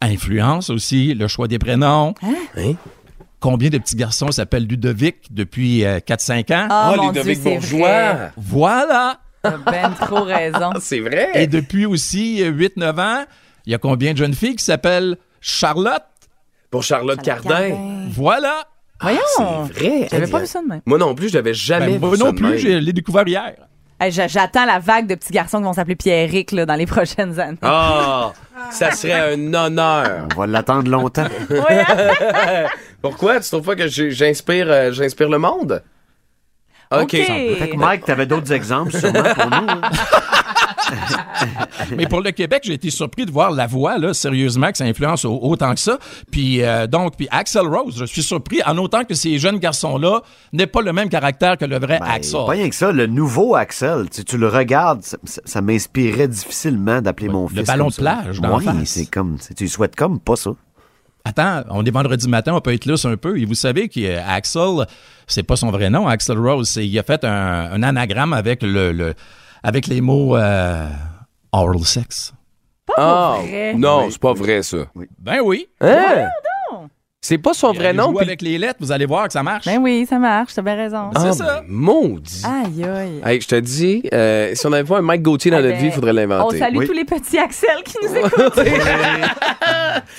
[0.01, 2.13] influence aussi le choix des prénoms.
[2.21, 2.73] Hein?
[3.43, 6.67] Combien de petits garçons s'appellent Ludovic depuis euh, 4-5 ans?
[6.69, 8.13] Ah, Oh, Ludovic Dieu, Bourgeois.
[8.13, 8.32] vrai.
[8.38, 9.19] Voilà!
[9.41, 10.69] T'as ben trop raison.
[10.79, 11.29] C'est vrai.
[11.34, 13.25] Et depuis aussi euh, 8-9 ans,
[13.65, 16.03] il y a combien de jeunes filles qui s'appellent Charlotte?
[16.71, 18.08] Pour Charlotte Cardin.
[18.12, 18.63] Voilà!
[19.01, 19.19] Voyons.
[19.67, 20.08] C'est vrai.
[20.10, 20.82] J'avais pas vu ça de même.
[20.86, 22.58] Moi non plus, je l'avais jamais Ben, moi vu ça non de plus, même.
[22.58, 23.56] je l'ai découvert hier.
[24.03, 27.39] Hey, J'attends la vague de petits garçons qui vont s'appeler Pierrick là, dans les prochaines
[27.39, 27.57] années.
[27.61, 28.33] Ah,
[28.71, 30.27] ça serait un honneur.
[30.35, 31.27] On va l'attendre longtemps.
[33.01, 33.39] Pourquoi?
[33.39, 35.83] Tu trouves pas que j'inspire euh, j'inspire le monde?
[36.91, 37.01] OK.
[37.01, 37.11] OK.
[37.11, 39.67] Fait que Mike, t'avais d'autres exemples sûrement pour nous.
[39.69, 39.81] hein?
[41.97, 44.83] Mais pour le Québec, j'ai été surpris de voir la voix, là, sérieusement, que ça
[44.85, 45.97] influence au- autant que ça.
[46.31, 50.21] Puis euh, donc, puis Axel Rose, je suis surpris en autant que ces jeunes garçons-là
[50.53, 52.39] n'aient pas le même caractère que le vrai Ben, Axel.
[52.45, 57.01] Pas rien que ça, le nouveau Axel, tu, tu le regardes, ça, ça- m'inspirait difficilement
[57.01, 57.67] d'appeler mon le fils.
[57.67, 60.51] ballon comme de plage d'en Oui, c'est comme, tu souhaites comme pas ça.
[61.25, 63.39] Attends, on est vendredi matin, on peut être lousse un peu.
[63.39, 64.85] Et vous savez qu'Axel,
[65.25, 66.75] c'est pas son vrai nom, Axel Rose.
[66.75, 69.13] Il a fait un, un anagramme avec le, le-
[69.63, 70.88] avec les mots euh,
[71.52, 72.34] oral sex.
[72.97, 73.73] Ah, vrai.
[73.76, 74.78] non, c'est pas vrai ça.
[75.19, 75.67] Ben oui.
[75.82, 76.28] Hein?
[77.26, 78.15] C'est pas son vrai nom.
[78.17, 79.63] avec les lettres, vous allez voir que ça marche.
[79.65, 81.10] Ben oui, ça marche, t'as bien raison.
[81.15, 81.62] Ah, c'est ça.
[81.62, 82.43] ben, maudit.
[82.45, 83.21] Aïe, aïe.
[83.26, 85.73] Hey, je te dis, euh, si on avait pas un Mike Gauthier dans Ah notre
[85.76, 86.60] ben, vie, il faudrait On l'inventer.
[86.60, 86.86] salue Oui.
[86.86, 88.60] tous les petits Axel qui nous écoutent.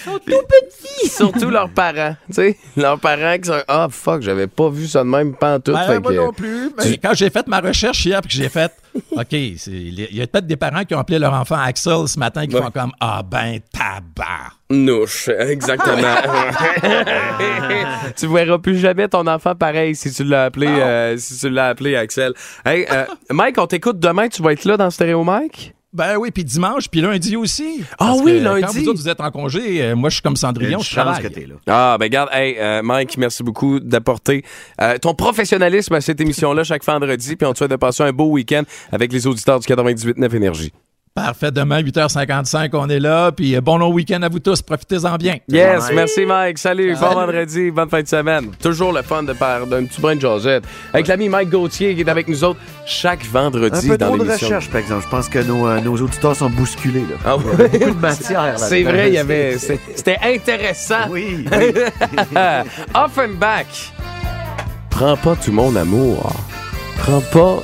[0.07, 1.09] Ils sont tout petits.
[1.11, 2.17] Surtout leurs parents.
[2.29, 3.61] Tu sais, leurs parents qui sont.
[3.69, 5.75] Ah, fuck, j'avais pas vu ça de même pantoute.
[5.75, 6.71] Ben, fait moi que- non plus.
[6.79, 8.73] mais quand j'ai fait ma recherche hier, puis que j'ai fait,
[9.17, 12.47] OK, il y a peut-être des parents qui ont appelé leur enfant Axel ce matin
[12.47, 12.63] qui Ouais.
[12.63, 14.53] font comme, ah ben, tabac.
[14.71, 16.15] Nouche, exactement.
[18.17, 21.69] tu verras plus jamais ton enfant pareil si tu l'as appelé, euh, si tu l'as
[21.69, 22.33] appelé Axel.
[22.65, 24.29] Hey, euh, Mike, on t'écoute demain.
[24.29, 25.75] Tu vas être là dans Stéréo Mike?
[25.95, 27.85] Ben oui, puis dimanche, puis lundi aussi.
[27.93, 28.63] Ah Parce oui, que lundi.
[28.63, 31.23] Quand vous autres, vous êtes en congé, euh, moi, je suis comme Cendrillon, je travaille.
[31.23, 31.55] que là.
[31.69, 34.45] Ah, ben garde, hey, euh, Mike, merci beaucoup d'apporter
[34.81, 38.13] euh, ton professionnalisme à cette émission-là chaque vendredi, puis on te souhaite de passer un
[38.13, 40.73] beau week-end avec les auditeurs du 98.9 Énergie.
[41.14, 45.14] Parfait, demain, 8h55, on est là, puis euh, bon long week-end à vous tous, profitez-en
[45.14, 45.37] bien.
[45.46, 46.59] Yes, merci Mike.
[46.59, 48.50] Salut, bon vendredi, bonne fin de semaine.
[48.61, 50.64] Toujours le fun de faire d'un petit brin de Josette.
[50.92, 54.24] Avec l'ami Mike Gauthier qui est avec nous autres chaque Un vendredi peu dans trop
[54.24, 55.05] de recherche, par exemple.
[55.05, 57.05] Je pense que nos, euh, nos auditeurs sont bousculés.
[57.09, 57.16] Là.
[57.24, 58.59] Ah Il y a beaucoup de matière.
[58.59, 59.57] C'est vrai, il y avait.
[59.57, 61.11] C'était intéressant.
[61.11, 61.74] Oui, oui.
[62.92, 63.92] Offenbach.
[64.90, 66.33] Prends pas tout mon amour.
[66.98, 67.62] Prends pas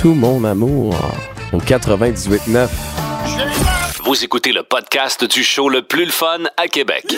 [0.00, 0.96] tout mon amour.
[1.54, 2.68] Au 98.9.
[4.04, 7.14] Vous écoutez le podcast du show le plus le fun à Québec.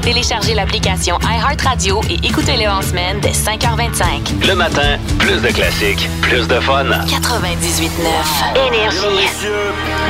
[0.00, 4.46] Téléchargez l'application iHeartRadio et écoutez-le en semaine dès 5h25.
[4.48, 6.86] Le matin, plus de classiques, plus de fun.
[6.86, 9.28] 98.9 Énergie.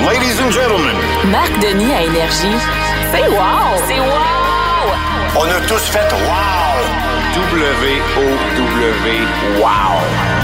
[0.06, 0.96] Ladies and gentlemen,
[1.32, 2.56] Marc Denis à Énergie.
[3.12, 3.82] C'est wow!
[3.88, 5.40] C'est wow!
[5.40, 6.70] on a tous fait wow!
[7.34, 9.26] W-O-W.
[9.60, 10.39] Wow.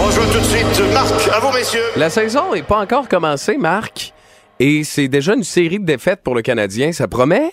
[0.00, 0.94] On joue tout de suite.
[0.94, 1.80] Marc, à vous, messieurs.
[1.96, 4.12] La saison n'est pas encore commencée, Marc.
[4.60, 6.92] Et c'est déjà une série de défaites pour le Canadien.
[6.92, 7.50] Ça promet?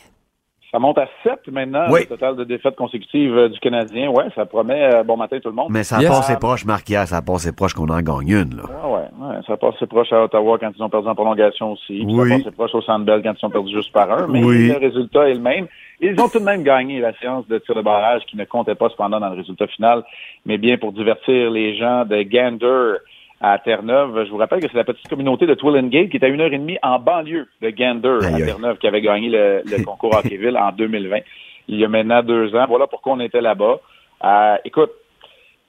[0.71, 2.01] Ça monte à 7 maintenant, Oui.
[2.01, 4.09] le total de défaites consécutives euh, du Canadien.
[4.09, 5.67] Ouais, ça promet euh, bon matin tout le monde.
[5.69, 6.09] Mais ça a Yes.
[6.09, 7.07] passé proche, Marc, hier.
[7.07, 8.57] Ça a passé proche qu'on en gagne une.
[8.57, 8.63] Là.
[8.83, 12.03] Ah ouais, ouais, ça passe proche à Ottawa quand ils ont perdu en prolongation aussi.
[12.03, 12.29] Puis Oui.
[12.29, 14.27] Ça passe proche au Sandbell quand ils ont perdu juste par un.
[14.27, 14.67] Mais Oui.
[14.67, 15.67] le résultat est le même.
[16.01, 18.75] Ils ont tout de même gagné la séance de tir de barrage qui ne comptait
[18.75, 20.03] pas cependant dans le résultat final,
[20.45, 22.97] mais bien pour divertir les gens de Gander
[23.41, 24.25] à Terre-Neuve.
[24.25, 26.51] Je vous rappelle que c'est la petite communauté de Twillingate qui est à une heure
[26.51, 28.37] et demie en banlieue de Gander à.
[28.37, 31.19] Terre-Neuve qui avait gagné le, le concours Hockeyville en 2020.
[31.67, 32.65] il y a maintenant deux ans.
[32.67, 33.79] Voilà pourquoi on était là-bas.
[34.23, 34.91] Euh, écoute,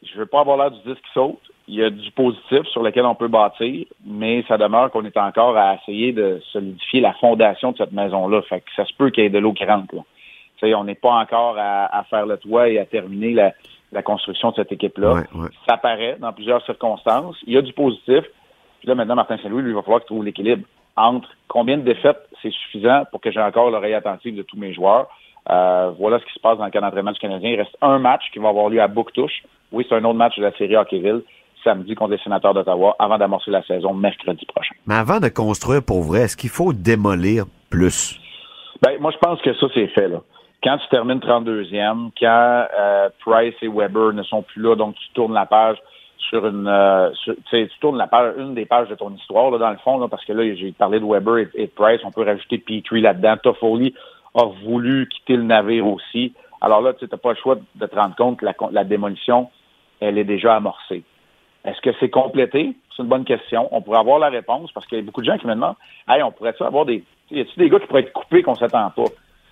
[0.02, 1.38] je veux pas avoir l'air du disque qui saute.
[1.68, 5.16] Il y a du positif sur lequel on peut bâtir, mais ça demeure qu'on est
[5.16, 8.40] encore à essayer de solidifier la fondation de cette maison-là.
[8.42, 9.94] Fait que ça se peut qu'il y ait de l'eau qui rentre.
[9.96, 10.02] Là.
[10.62, 13.52] On n'est pas encore à, à faire le toit et à terminer la,
[13.92, 15.12] la construction de cette équipe-là.
[15.12, 15.48] Ouais, ouais.
[15.68, 17.36] Ça apparaît dans plusieurs circonstances.
[17.46, 18.24] Il y a du positif.
[18.80, 20.64] Puis là, maintenant, Martin Saint-Louis, lui, il va falloir qu'il trouve l'équilibre
[20.96, 24.72] entre combien de défaites c'est suffisant pour que j'ai encore l'oreille attentive de tous mes
[24.72, 25.08] joueurs.
[25.50, 27.50] Euh, voilà ce qui se passe dans le camp d'entraînement du Canadien.
[27.50, 29.42] Il reste un match qui va avoir lieu à Bouctouche.
[29.72, 31.22] Oui, c'est un autre match de la série Hockeyville,
[31.62, 34.74] samedi contre les sénateurs d'Ottawa, avant d'amorcer la saison mercredi prochain.
[34.86, 38.18] Mais avant de construire pour vrai, est-ce qu'il faut démolir plus?
[38.82, 40.20] Ben, moi, je pense que ça, c'est fait, là.
[40.66, 45.08] Quand tu termines 32e, quand euh, Price et Weber ne sont plus là, donc tu
[45.14, 45.76] tournes la page
[46.18, 50.08] sur une euh, tu une des pages de ton histoire, là, dans le fond, là,
[50.08, 53.36] parce que là, j'ai parlé de Weber et, de Price, on peut rajouter Petrie là-dedans.
[53.40, 53.94] Toffoli
[54.34, 56.34] a voulu quitter le navire aussi.
[56.60, 59.48] Alors là, tu n'as pas le choix de te rendre compte que la démolition,
[60.00, 61.04] elle est déjà amorcée.
[61.64, 62.74] Est-ce que c'est complété?
[62.96, 63.68] C'est une bonne question.
[63.70, 65.76] On pourrait avoir la réponse parce qu'il y a beaucoup de gens qui me demandent
[66.08, 67.04] Hey, on pourrait-tu avoir des.
[67.30, 69.04] Y a-t-il des gars qui pourraient être coupés qu'on s'attend pas?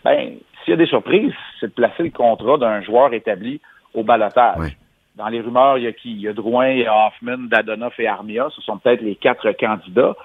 [0.04, 3.60] Ben, s'il y a des surprises, c'est de placer le contrat d'un joueur établi
[3.94, 4.76] au balotage.
[5.16, 6.10] Dans les rumeurs, il y a qui?
[6.10, 8.48] Il y a Drouin, il y a Hoffman, Dadonoff et Armia.
[8.54, 10.16] Ce sont peut-être les quatre candidats.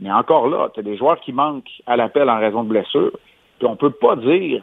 [0.00, 3.18] Mais encore là, tu as des joueurs qui manquent à l'appel en raison de blessures.
[3.58, 4.62] Puis on peut pas dire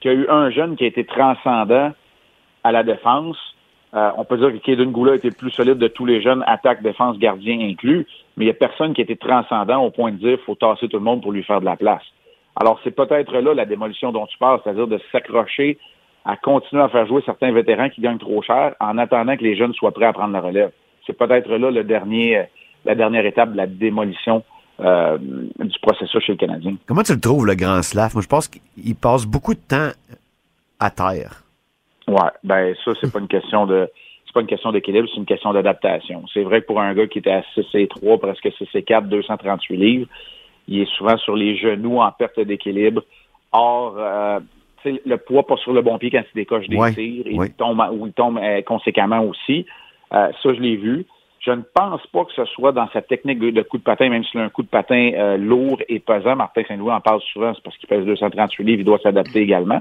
[0.00, 1.92] qu'il y a eu un jeune qui a été transcendant
[2.64, 3.36] à la défense.
[3.92, 6.44] Euh, on peut dire que Kaden Goula était le plus solide de tous les jeunes,
[6.46, 8.06] attaque, défense, gardien inclus,
[8.36, 10.88] mais il n'y a personne qui a été transcendant au point de dire faut tasser
[10.88, 12.02] tout le monde pour lui faire de la place.
[12.56, 15.78] Alors, c'est peut-être là la démolition dont tu parles, c'est-à-dire de s'accrocher
[16.24, 19.56] à continuer à faire jouer certains vétérans qui gagnent trop cher en attendant que les
[19.56, 20.70] jeunes soient prêts à prendre la relève.
[21.06, 22.42] C'est peut-être là le dernier, euh,
[22.84, 24.44] la dernière étape de la démolition
[24.80, 26.76] euh, du processus chez le Canadien.
[26.86, 28.14] Comment tu le trouves, le grand Slav?
[28.14, 29.90] Moi, je pense qu'il passe beaucoup de temps
[30.78, 31.42] à terre.
[32.06, 33.88] Ouais, ben ça, c'est pas une question de
[34.26, 36.24] c'est pas une question d'équilibre, c'est une question d'adaptation.
[36.32, 38.82] C'est vrai que pour un gars qui était à 6 et 3, presque 6 et
[38.84, 40.06] 4, 238 livres,
[40.70, 43.02] il est souvent sur les genoux en perte d'équilibre.
[43.52, 44.40] Or, euh,
[44.84, 47.50] le poids pas sur le bon pied quand il décoche des Ouais, tirs, il ouais.
[47.50, 49.66] tombe ou il tombe euh, conséquemment aussi.
[50.14, 51.04] Euh, ça, je l'ai vu.
[51.40, 54.22] Je ne pense pas que ce soit dans sa technique de coup de patin, même
[54.24, 56.36] s'il a un coup de patin lourd et pesant.
[56.36, 59.80] Martin Saint-Louis en parle souvent, c'est parce qu'il pèse 238 livres, il doit s'adapter également.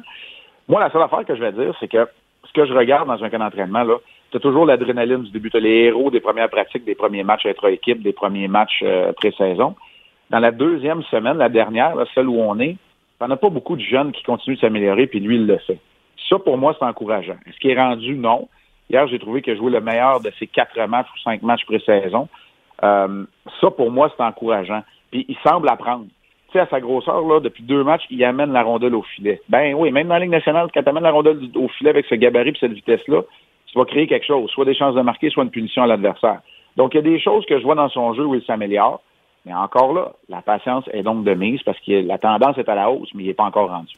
[0.69, 2.07] Moi, la seule affaire que je vais dire, c'est que
[2.45, 3.95] ce que je regarde dans un camp d'entraînement, là,
[4.31, 5.49] tu toujours l'adrénaline du début.
[5.49, 9.75] Tu les héros des premières pratiques, des premiers matchs intra-équipe, des premiers matchs euh, pré-saison.
[10.29, 12.77] Dans la deuxième semaine, la dernière, celle où on est,
[13.19, 15.79] t'en as pas beaucoup de jeunes qui continuent de s'améliorer, puis lui, il le fait.
[16.29, 17.37] Ça, pour moi, c'est encourageant.
[17.47, 18.15] Est-ce qu'il est rendu?
[18.15, 18.47] Non.
[18.89, 21.65] Hier, j'ai trouvé qu'il a joué le meilleur de ses quatre matchs ou cinq matchs
[21.65, 22.27] pré-saison.
[22.83, 23.25] Euh,
[23.59, 24.83] ça, pour moi, c'est encourageant.
[25.11, 26.05] Puis il semble apprendre.
[26.47, 29.41] Tu sais, à sa grosseur, là, depuis deux matchs, il amène la rondelle au filet.
[29.49, 32.05] Ben oui, même dans la Ligue nationale, quand tu amènes la rondelle au filet avec
[32.07, 33.21] ce gabarit et cette vitesse-là,
[33.67, 36.41] tu vas créer quelque chose, soit des chances de marquer, soit une punition à l'adversaire.
[36.75, 39.01] Donc, il y a des choses que je vois dans son jeu où il s'améliore.
[39.45, 42.75] Mais encore là, la patience est donc de mise parce que la tendance est à
[42.75, 43.93] la hausse, mais il n'est pas encore rendu.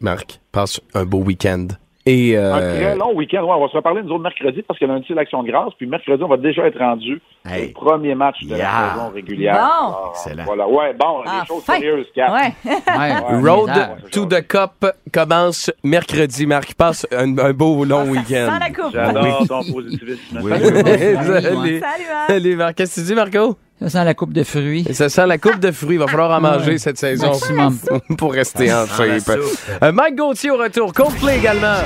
[0.00, 1.66] Marc, passe un beau week-end.
[2.06, 3.42] Et euh, Un très long week-end.
[3.44, 5.74] Ouais, on va se reparler nous autres mercredi parce que lundi, c'est l'action de grâce.
[5.76, 9.52] Puis mercredi, on va déjà être rendu au premier match de la saison régulière.
[9.54, 9.60] Bon.
[9.60, 10.44] Alors, Excellent.
[10.44, 10.68] Voilà.
[10.68, 11.74] Ouais, bon, les choses Enfin.
[11.74, 12.30] sérieuses, Cap.
[12.32, 12.52] Ouais.
[12.98, 13.50] Ouais.
[13.50, 14.10] Road Ouais.
[14.10, 16.46] to the Cup commence mercredi.
[16.46, 18.48] Marc, passe un, un beau long week-end.
[18.52, 18.92] Sans la coupe.
[18.94, 20.40] J'adore ton positivisme.
[20.42, 20.50] Oui.
[20.52, 21.80] Salut.
[21.80, 22.26] Salut, Marc.
[22.28, 22.74] Salut, Marc.
[22.76, 23.56] Qu'est-ce que tu dis, Marco?
[23.80, 24.84] Ça sent la coupe de fruits.
[24.88, 25.96] Et ça sent la coupe de fruits.
[25.96, 27.78] Il va falloir en manger cette saison Maximum.
[28.18, 29.38] pour rester en Dans la shape.
[29.82, 30.92] Euh, Mike Gauthier au retour.
[30.92, 31.76] Coldplay également.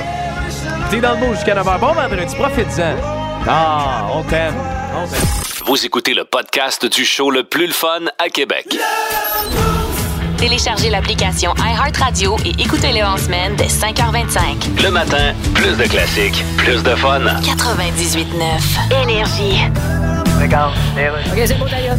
[0.89, 1.79] T'es dans le mot jusqu'à 9h.
[1.79, 2.95] Bon vendredi, profites-en.
[3.47, 4.55] Ah, on t'aime.
[4.95, 5.19] On t'aime.
[5.67, 8.75] Vous écoutez le podcast du show le plus le fun à Québec.
[10.37, 14.83] Téléchargez l'application iHeartRadio et écoutez-le en semaine dès 5h25.
[14.83, 17.21] Le matin, plus de classiques, plus de fun.
[17.21, 19.61] 98.9 Énergie.
[20.41, 21.95] OK, c'est beau d'ailleurs.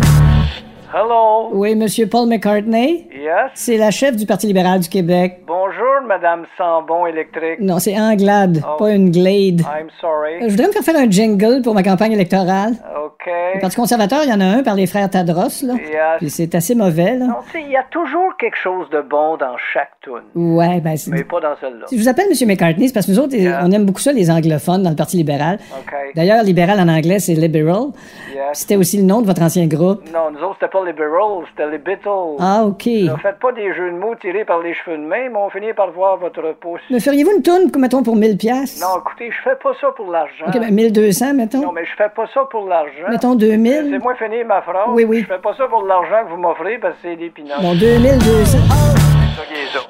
[0.93, 1.51] Hello.
[1.53, 3.07] Oui, Monsieur Paul McCartney.
[3.13, 3.51] Yes.
[3.55, 5.41] C'est la chef du Parti libéral du Québec.
[5.47, 7.61] Bonjour, Madame Sambon électrique?
[7.61, 8.77] Non, c'est Anglade, Oh.
[8.79, 9.61] pas une Glade.
[9.61, 10.41] I'm sorry.
[10.43, 12.73] Je voudrais me faire faire un jingle pour ma campagne électorale.
[13.05, 13.31] OK.
[13.55, 15.75] Le Parti conservateur, il y en a un par les frères Tadros, là.
[16.19, 17.27] Puis c'est assez mauvais, là.
[17.27, 20.23] Non, tu sais, il y a toujours quelque chose de bon dans chaque tune.
[20.35, 21.11] Ouais, ben c'est...
[21.11, 21.87] Mais pas dans celle-là.
[21.87, 22.49] Si je vous appelle M.
[22.49, 23.63] McCartney, c'est parce que nous autres, Yeah.
[23.65, 25.59] on aime beaucoup ça, les anglophones, dans le Parti libéral.
[25.79, 25.93] OK.
[26.15, 27.89] D'ailleurs, libéral en anglais, c'est liberal.
[28.53, 30.03] C'était aussi le nom de votre ancien groupe.
[30.13, 32.37] Non, nous autres, c'était pas Beatles, c'était les Beatles.
[32.39, 32.87] Ah, OK.
[32.87, 35.51] Ne faites pas des jeux de mots tirés par les cheveux de main, mais on
[35.51, 36.81] finit par voir votre pouce.
[36.91, 38.87] Me feriez-vous une toune, mettons, pour 1000 piastres?
[38.87, 40.45] Non, écoutez, je fais pas ça pour l'argent.
[40.49, 41.63] OK, ben 1200, mettons.
[41.63, 43.09] Non, mais je fais pas ça pour l'argent.
[43.09, 43.91] Mettons 2000.
[43.93, 44.89] C'est moi finir ma phrase.
[44.89, 45.21] Oui, oui.
[45.21, 47.63] Je fais pas ça pour l'argent que vous m'offrez parce que c'est des pinottes.
[47.63, 48.45] Bon, 2200.
[48.45, 49.81] C'est ça qui est ça.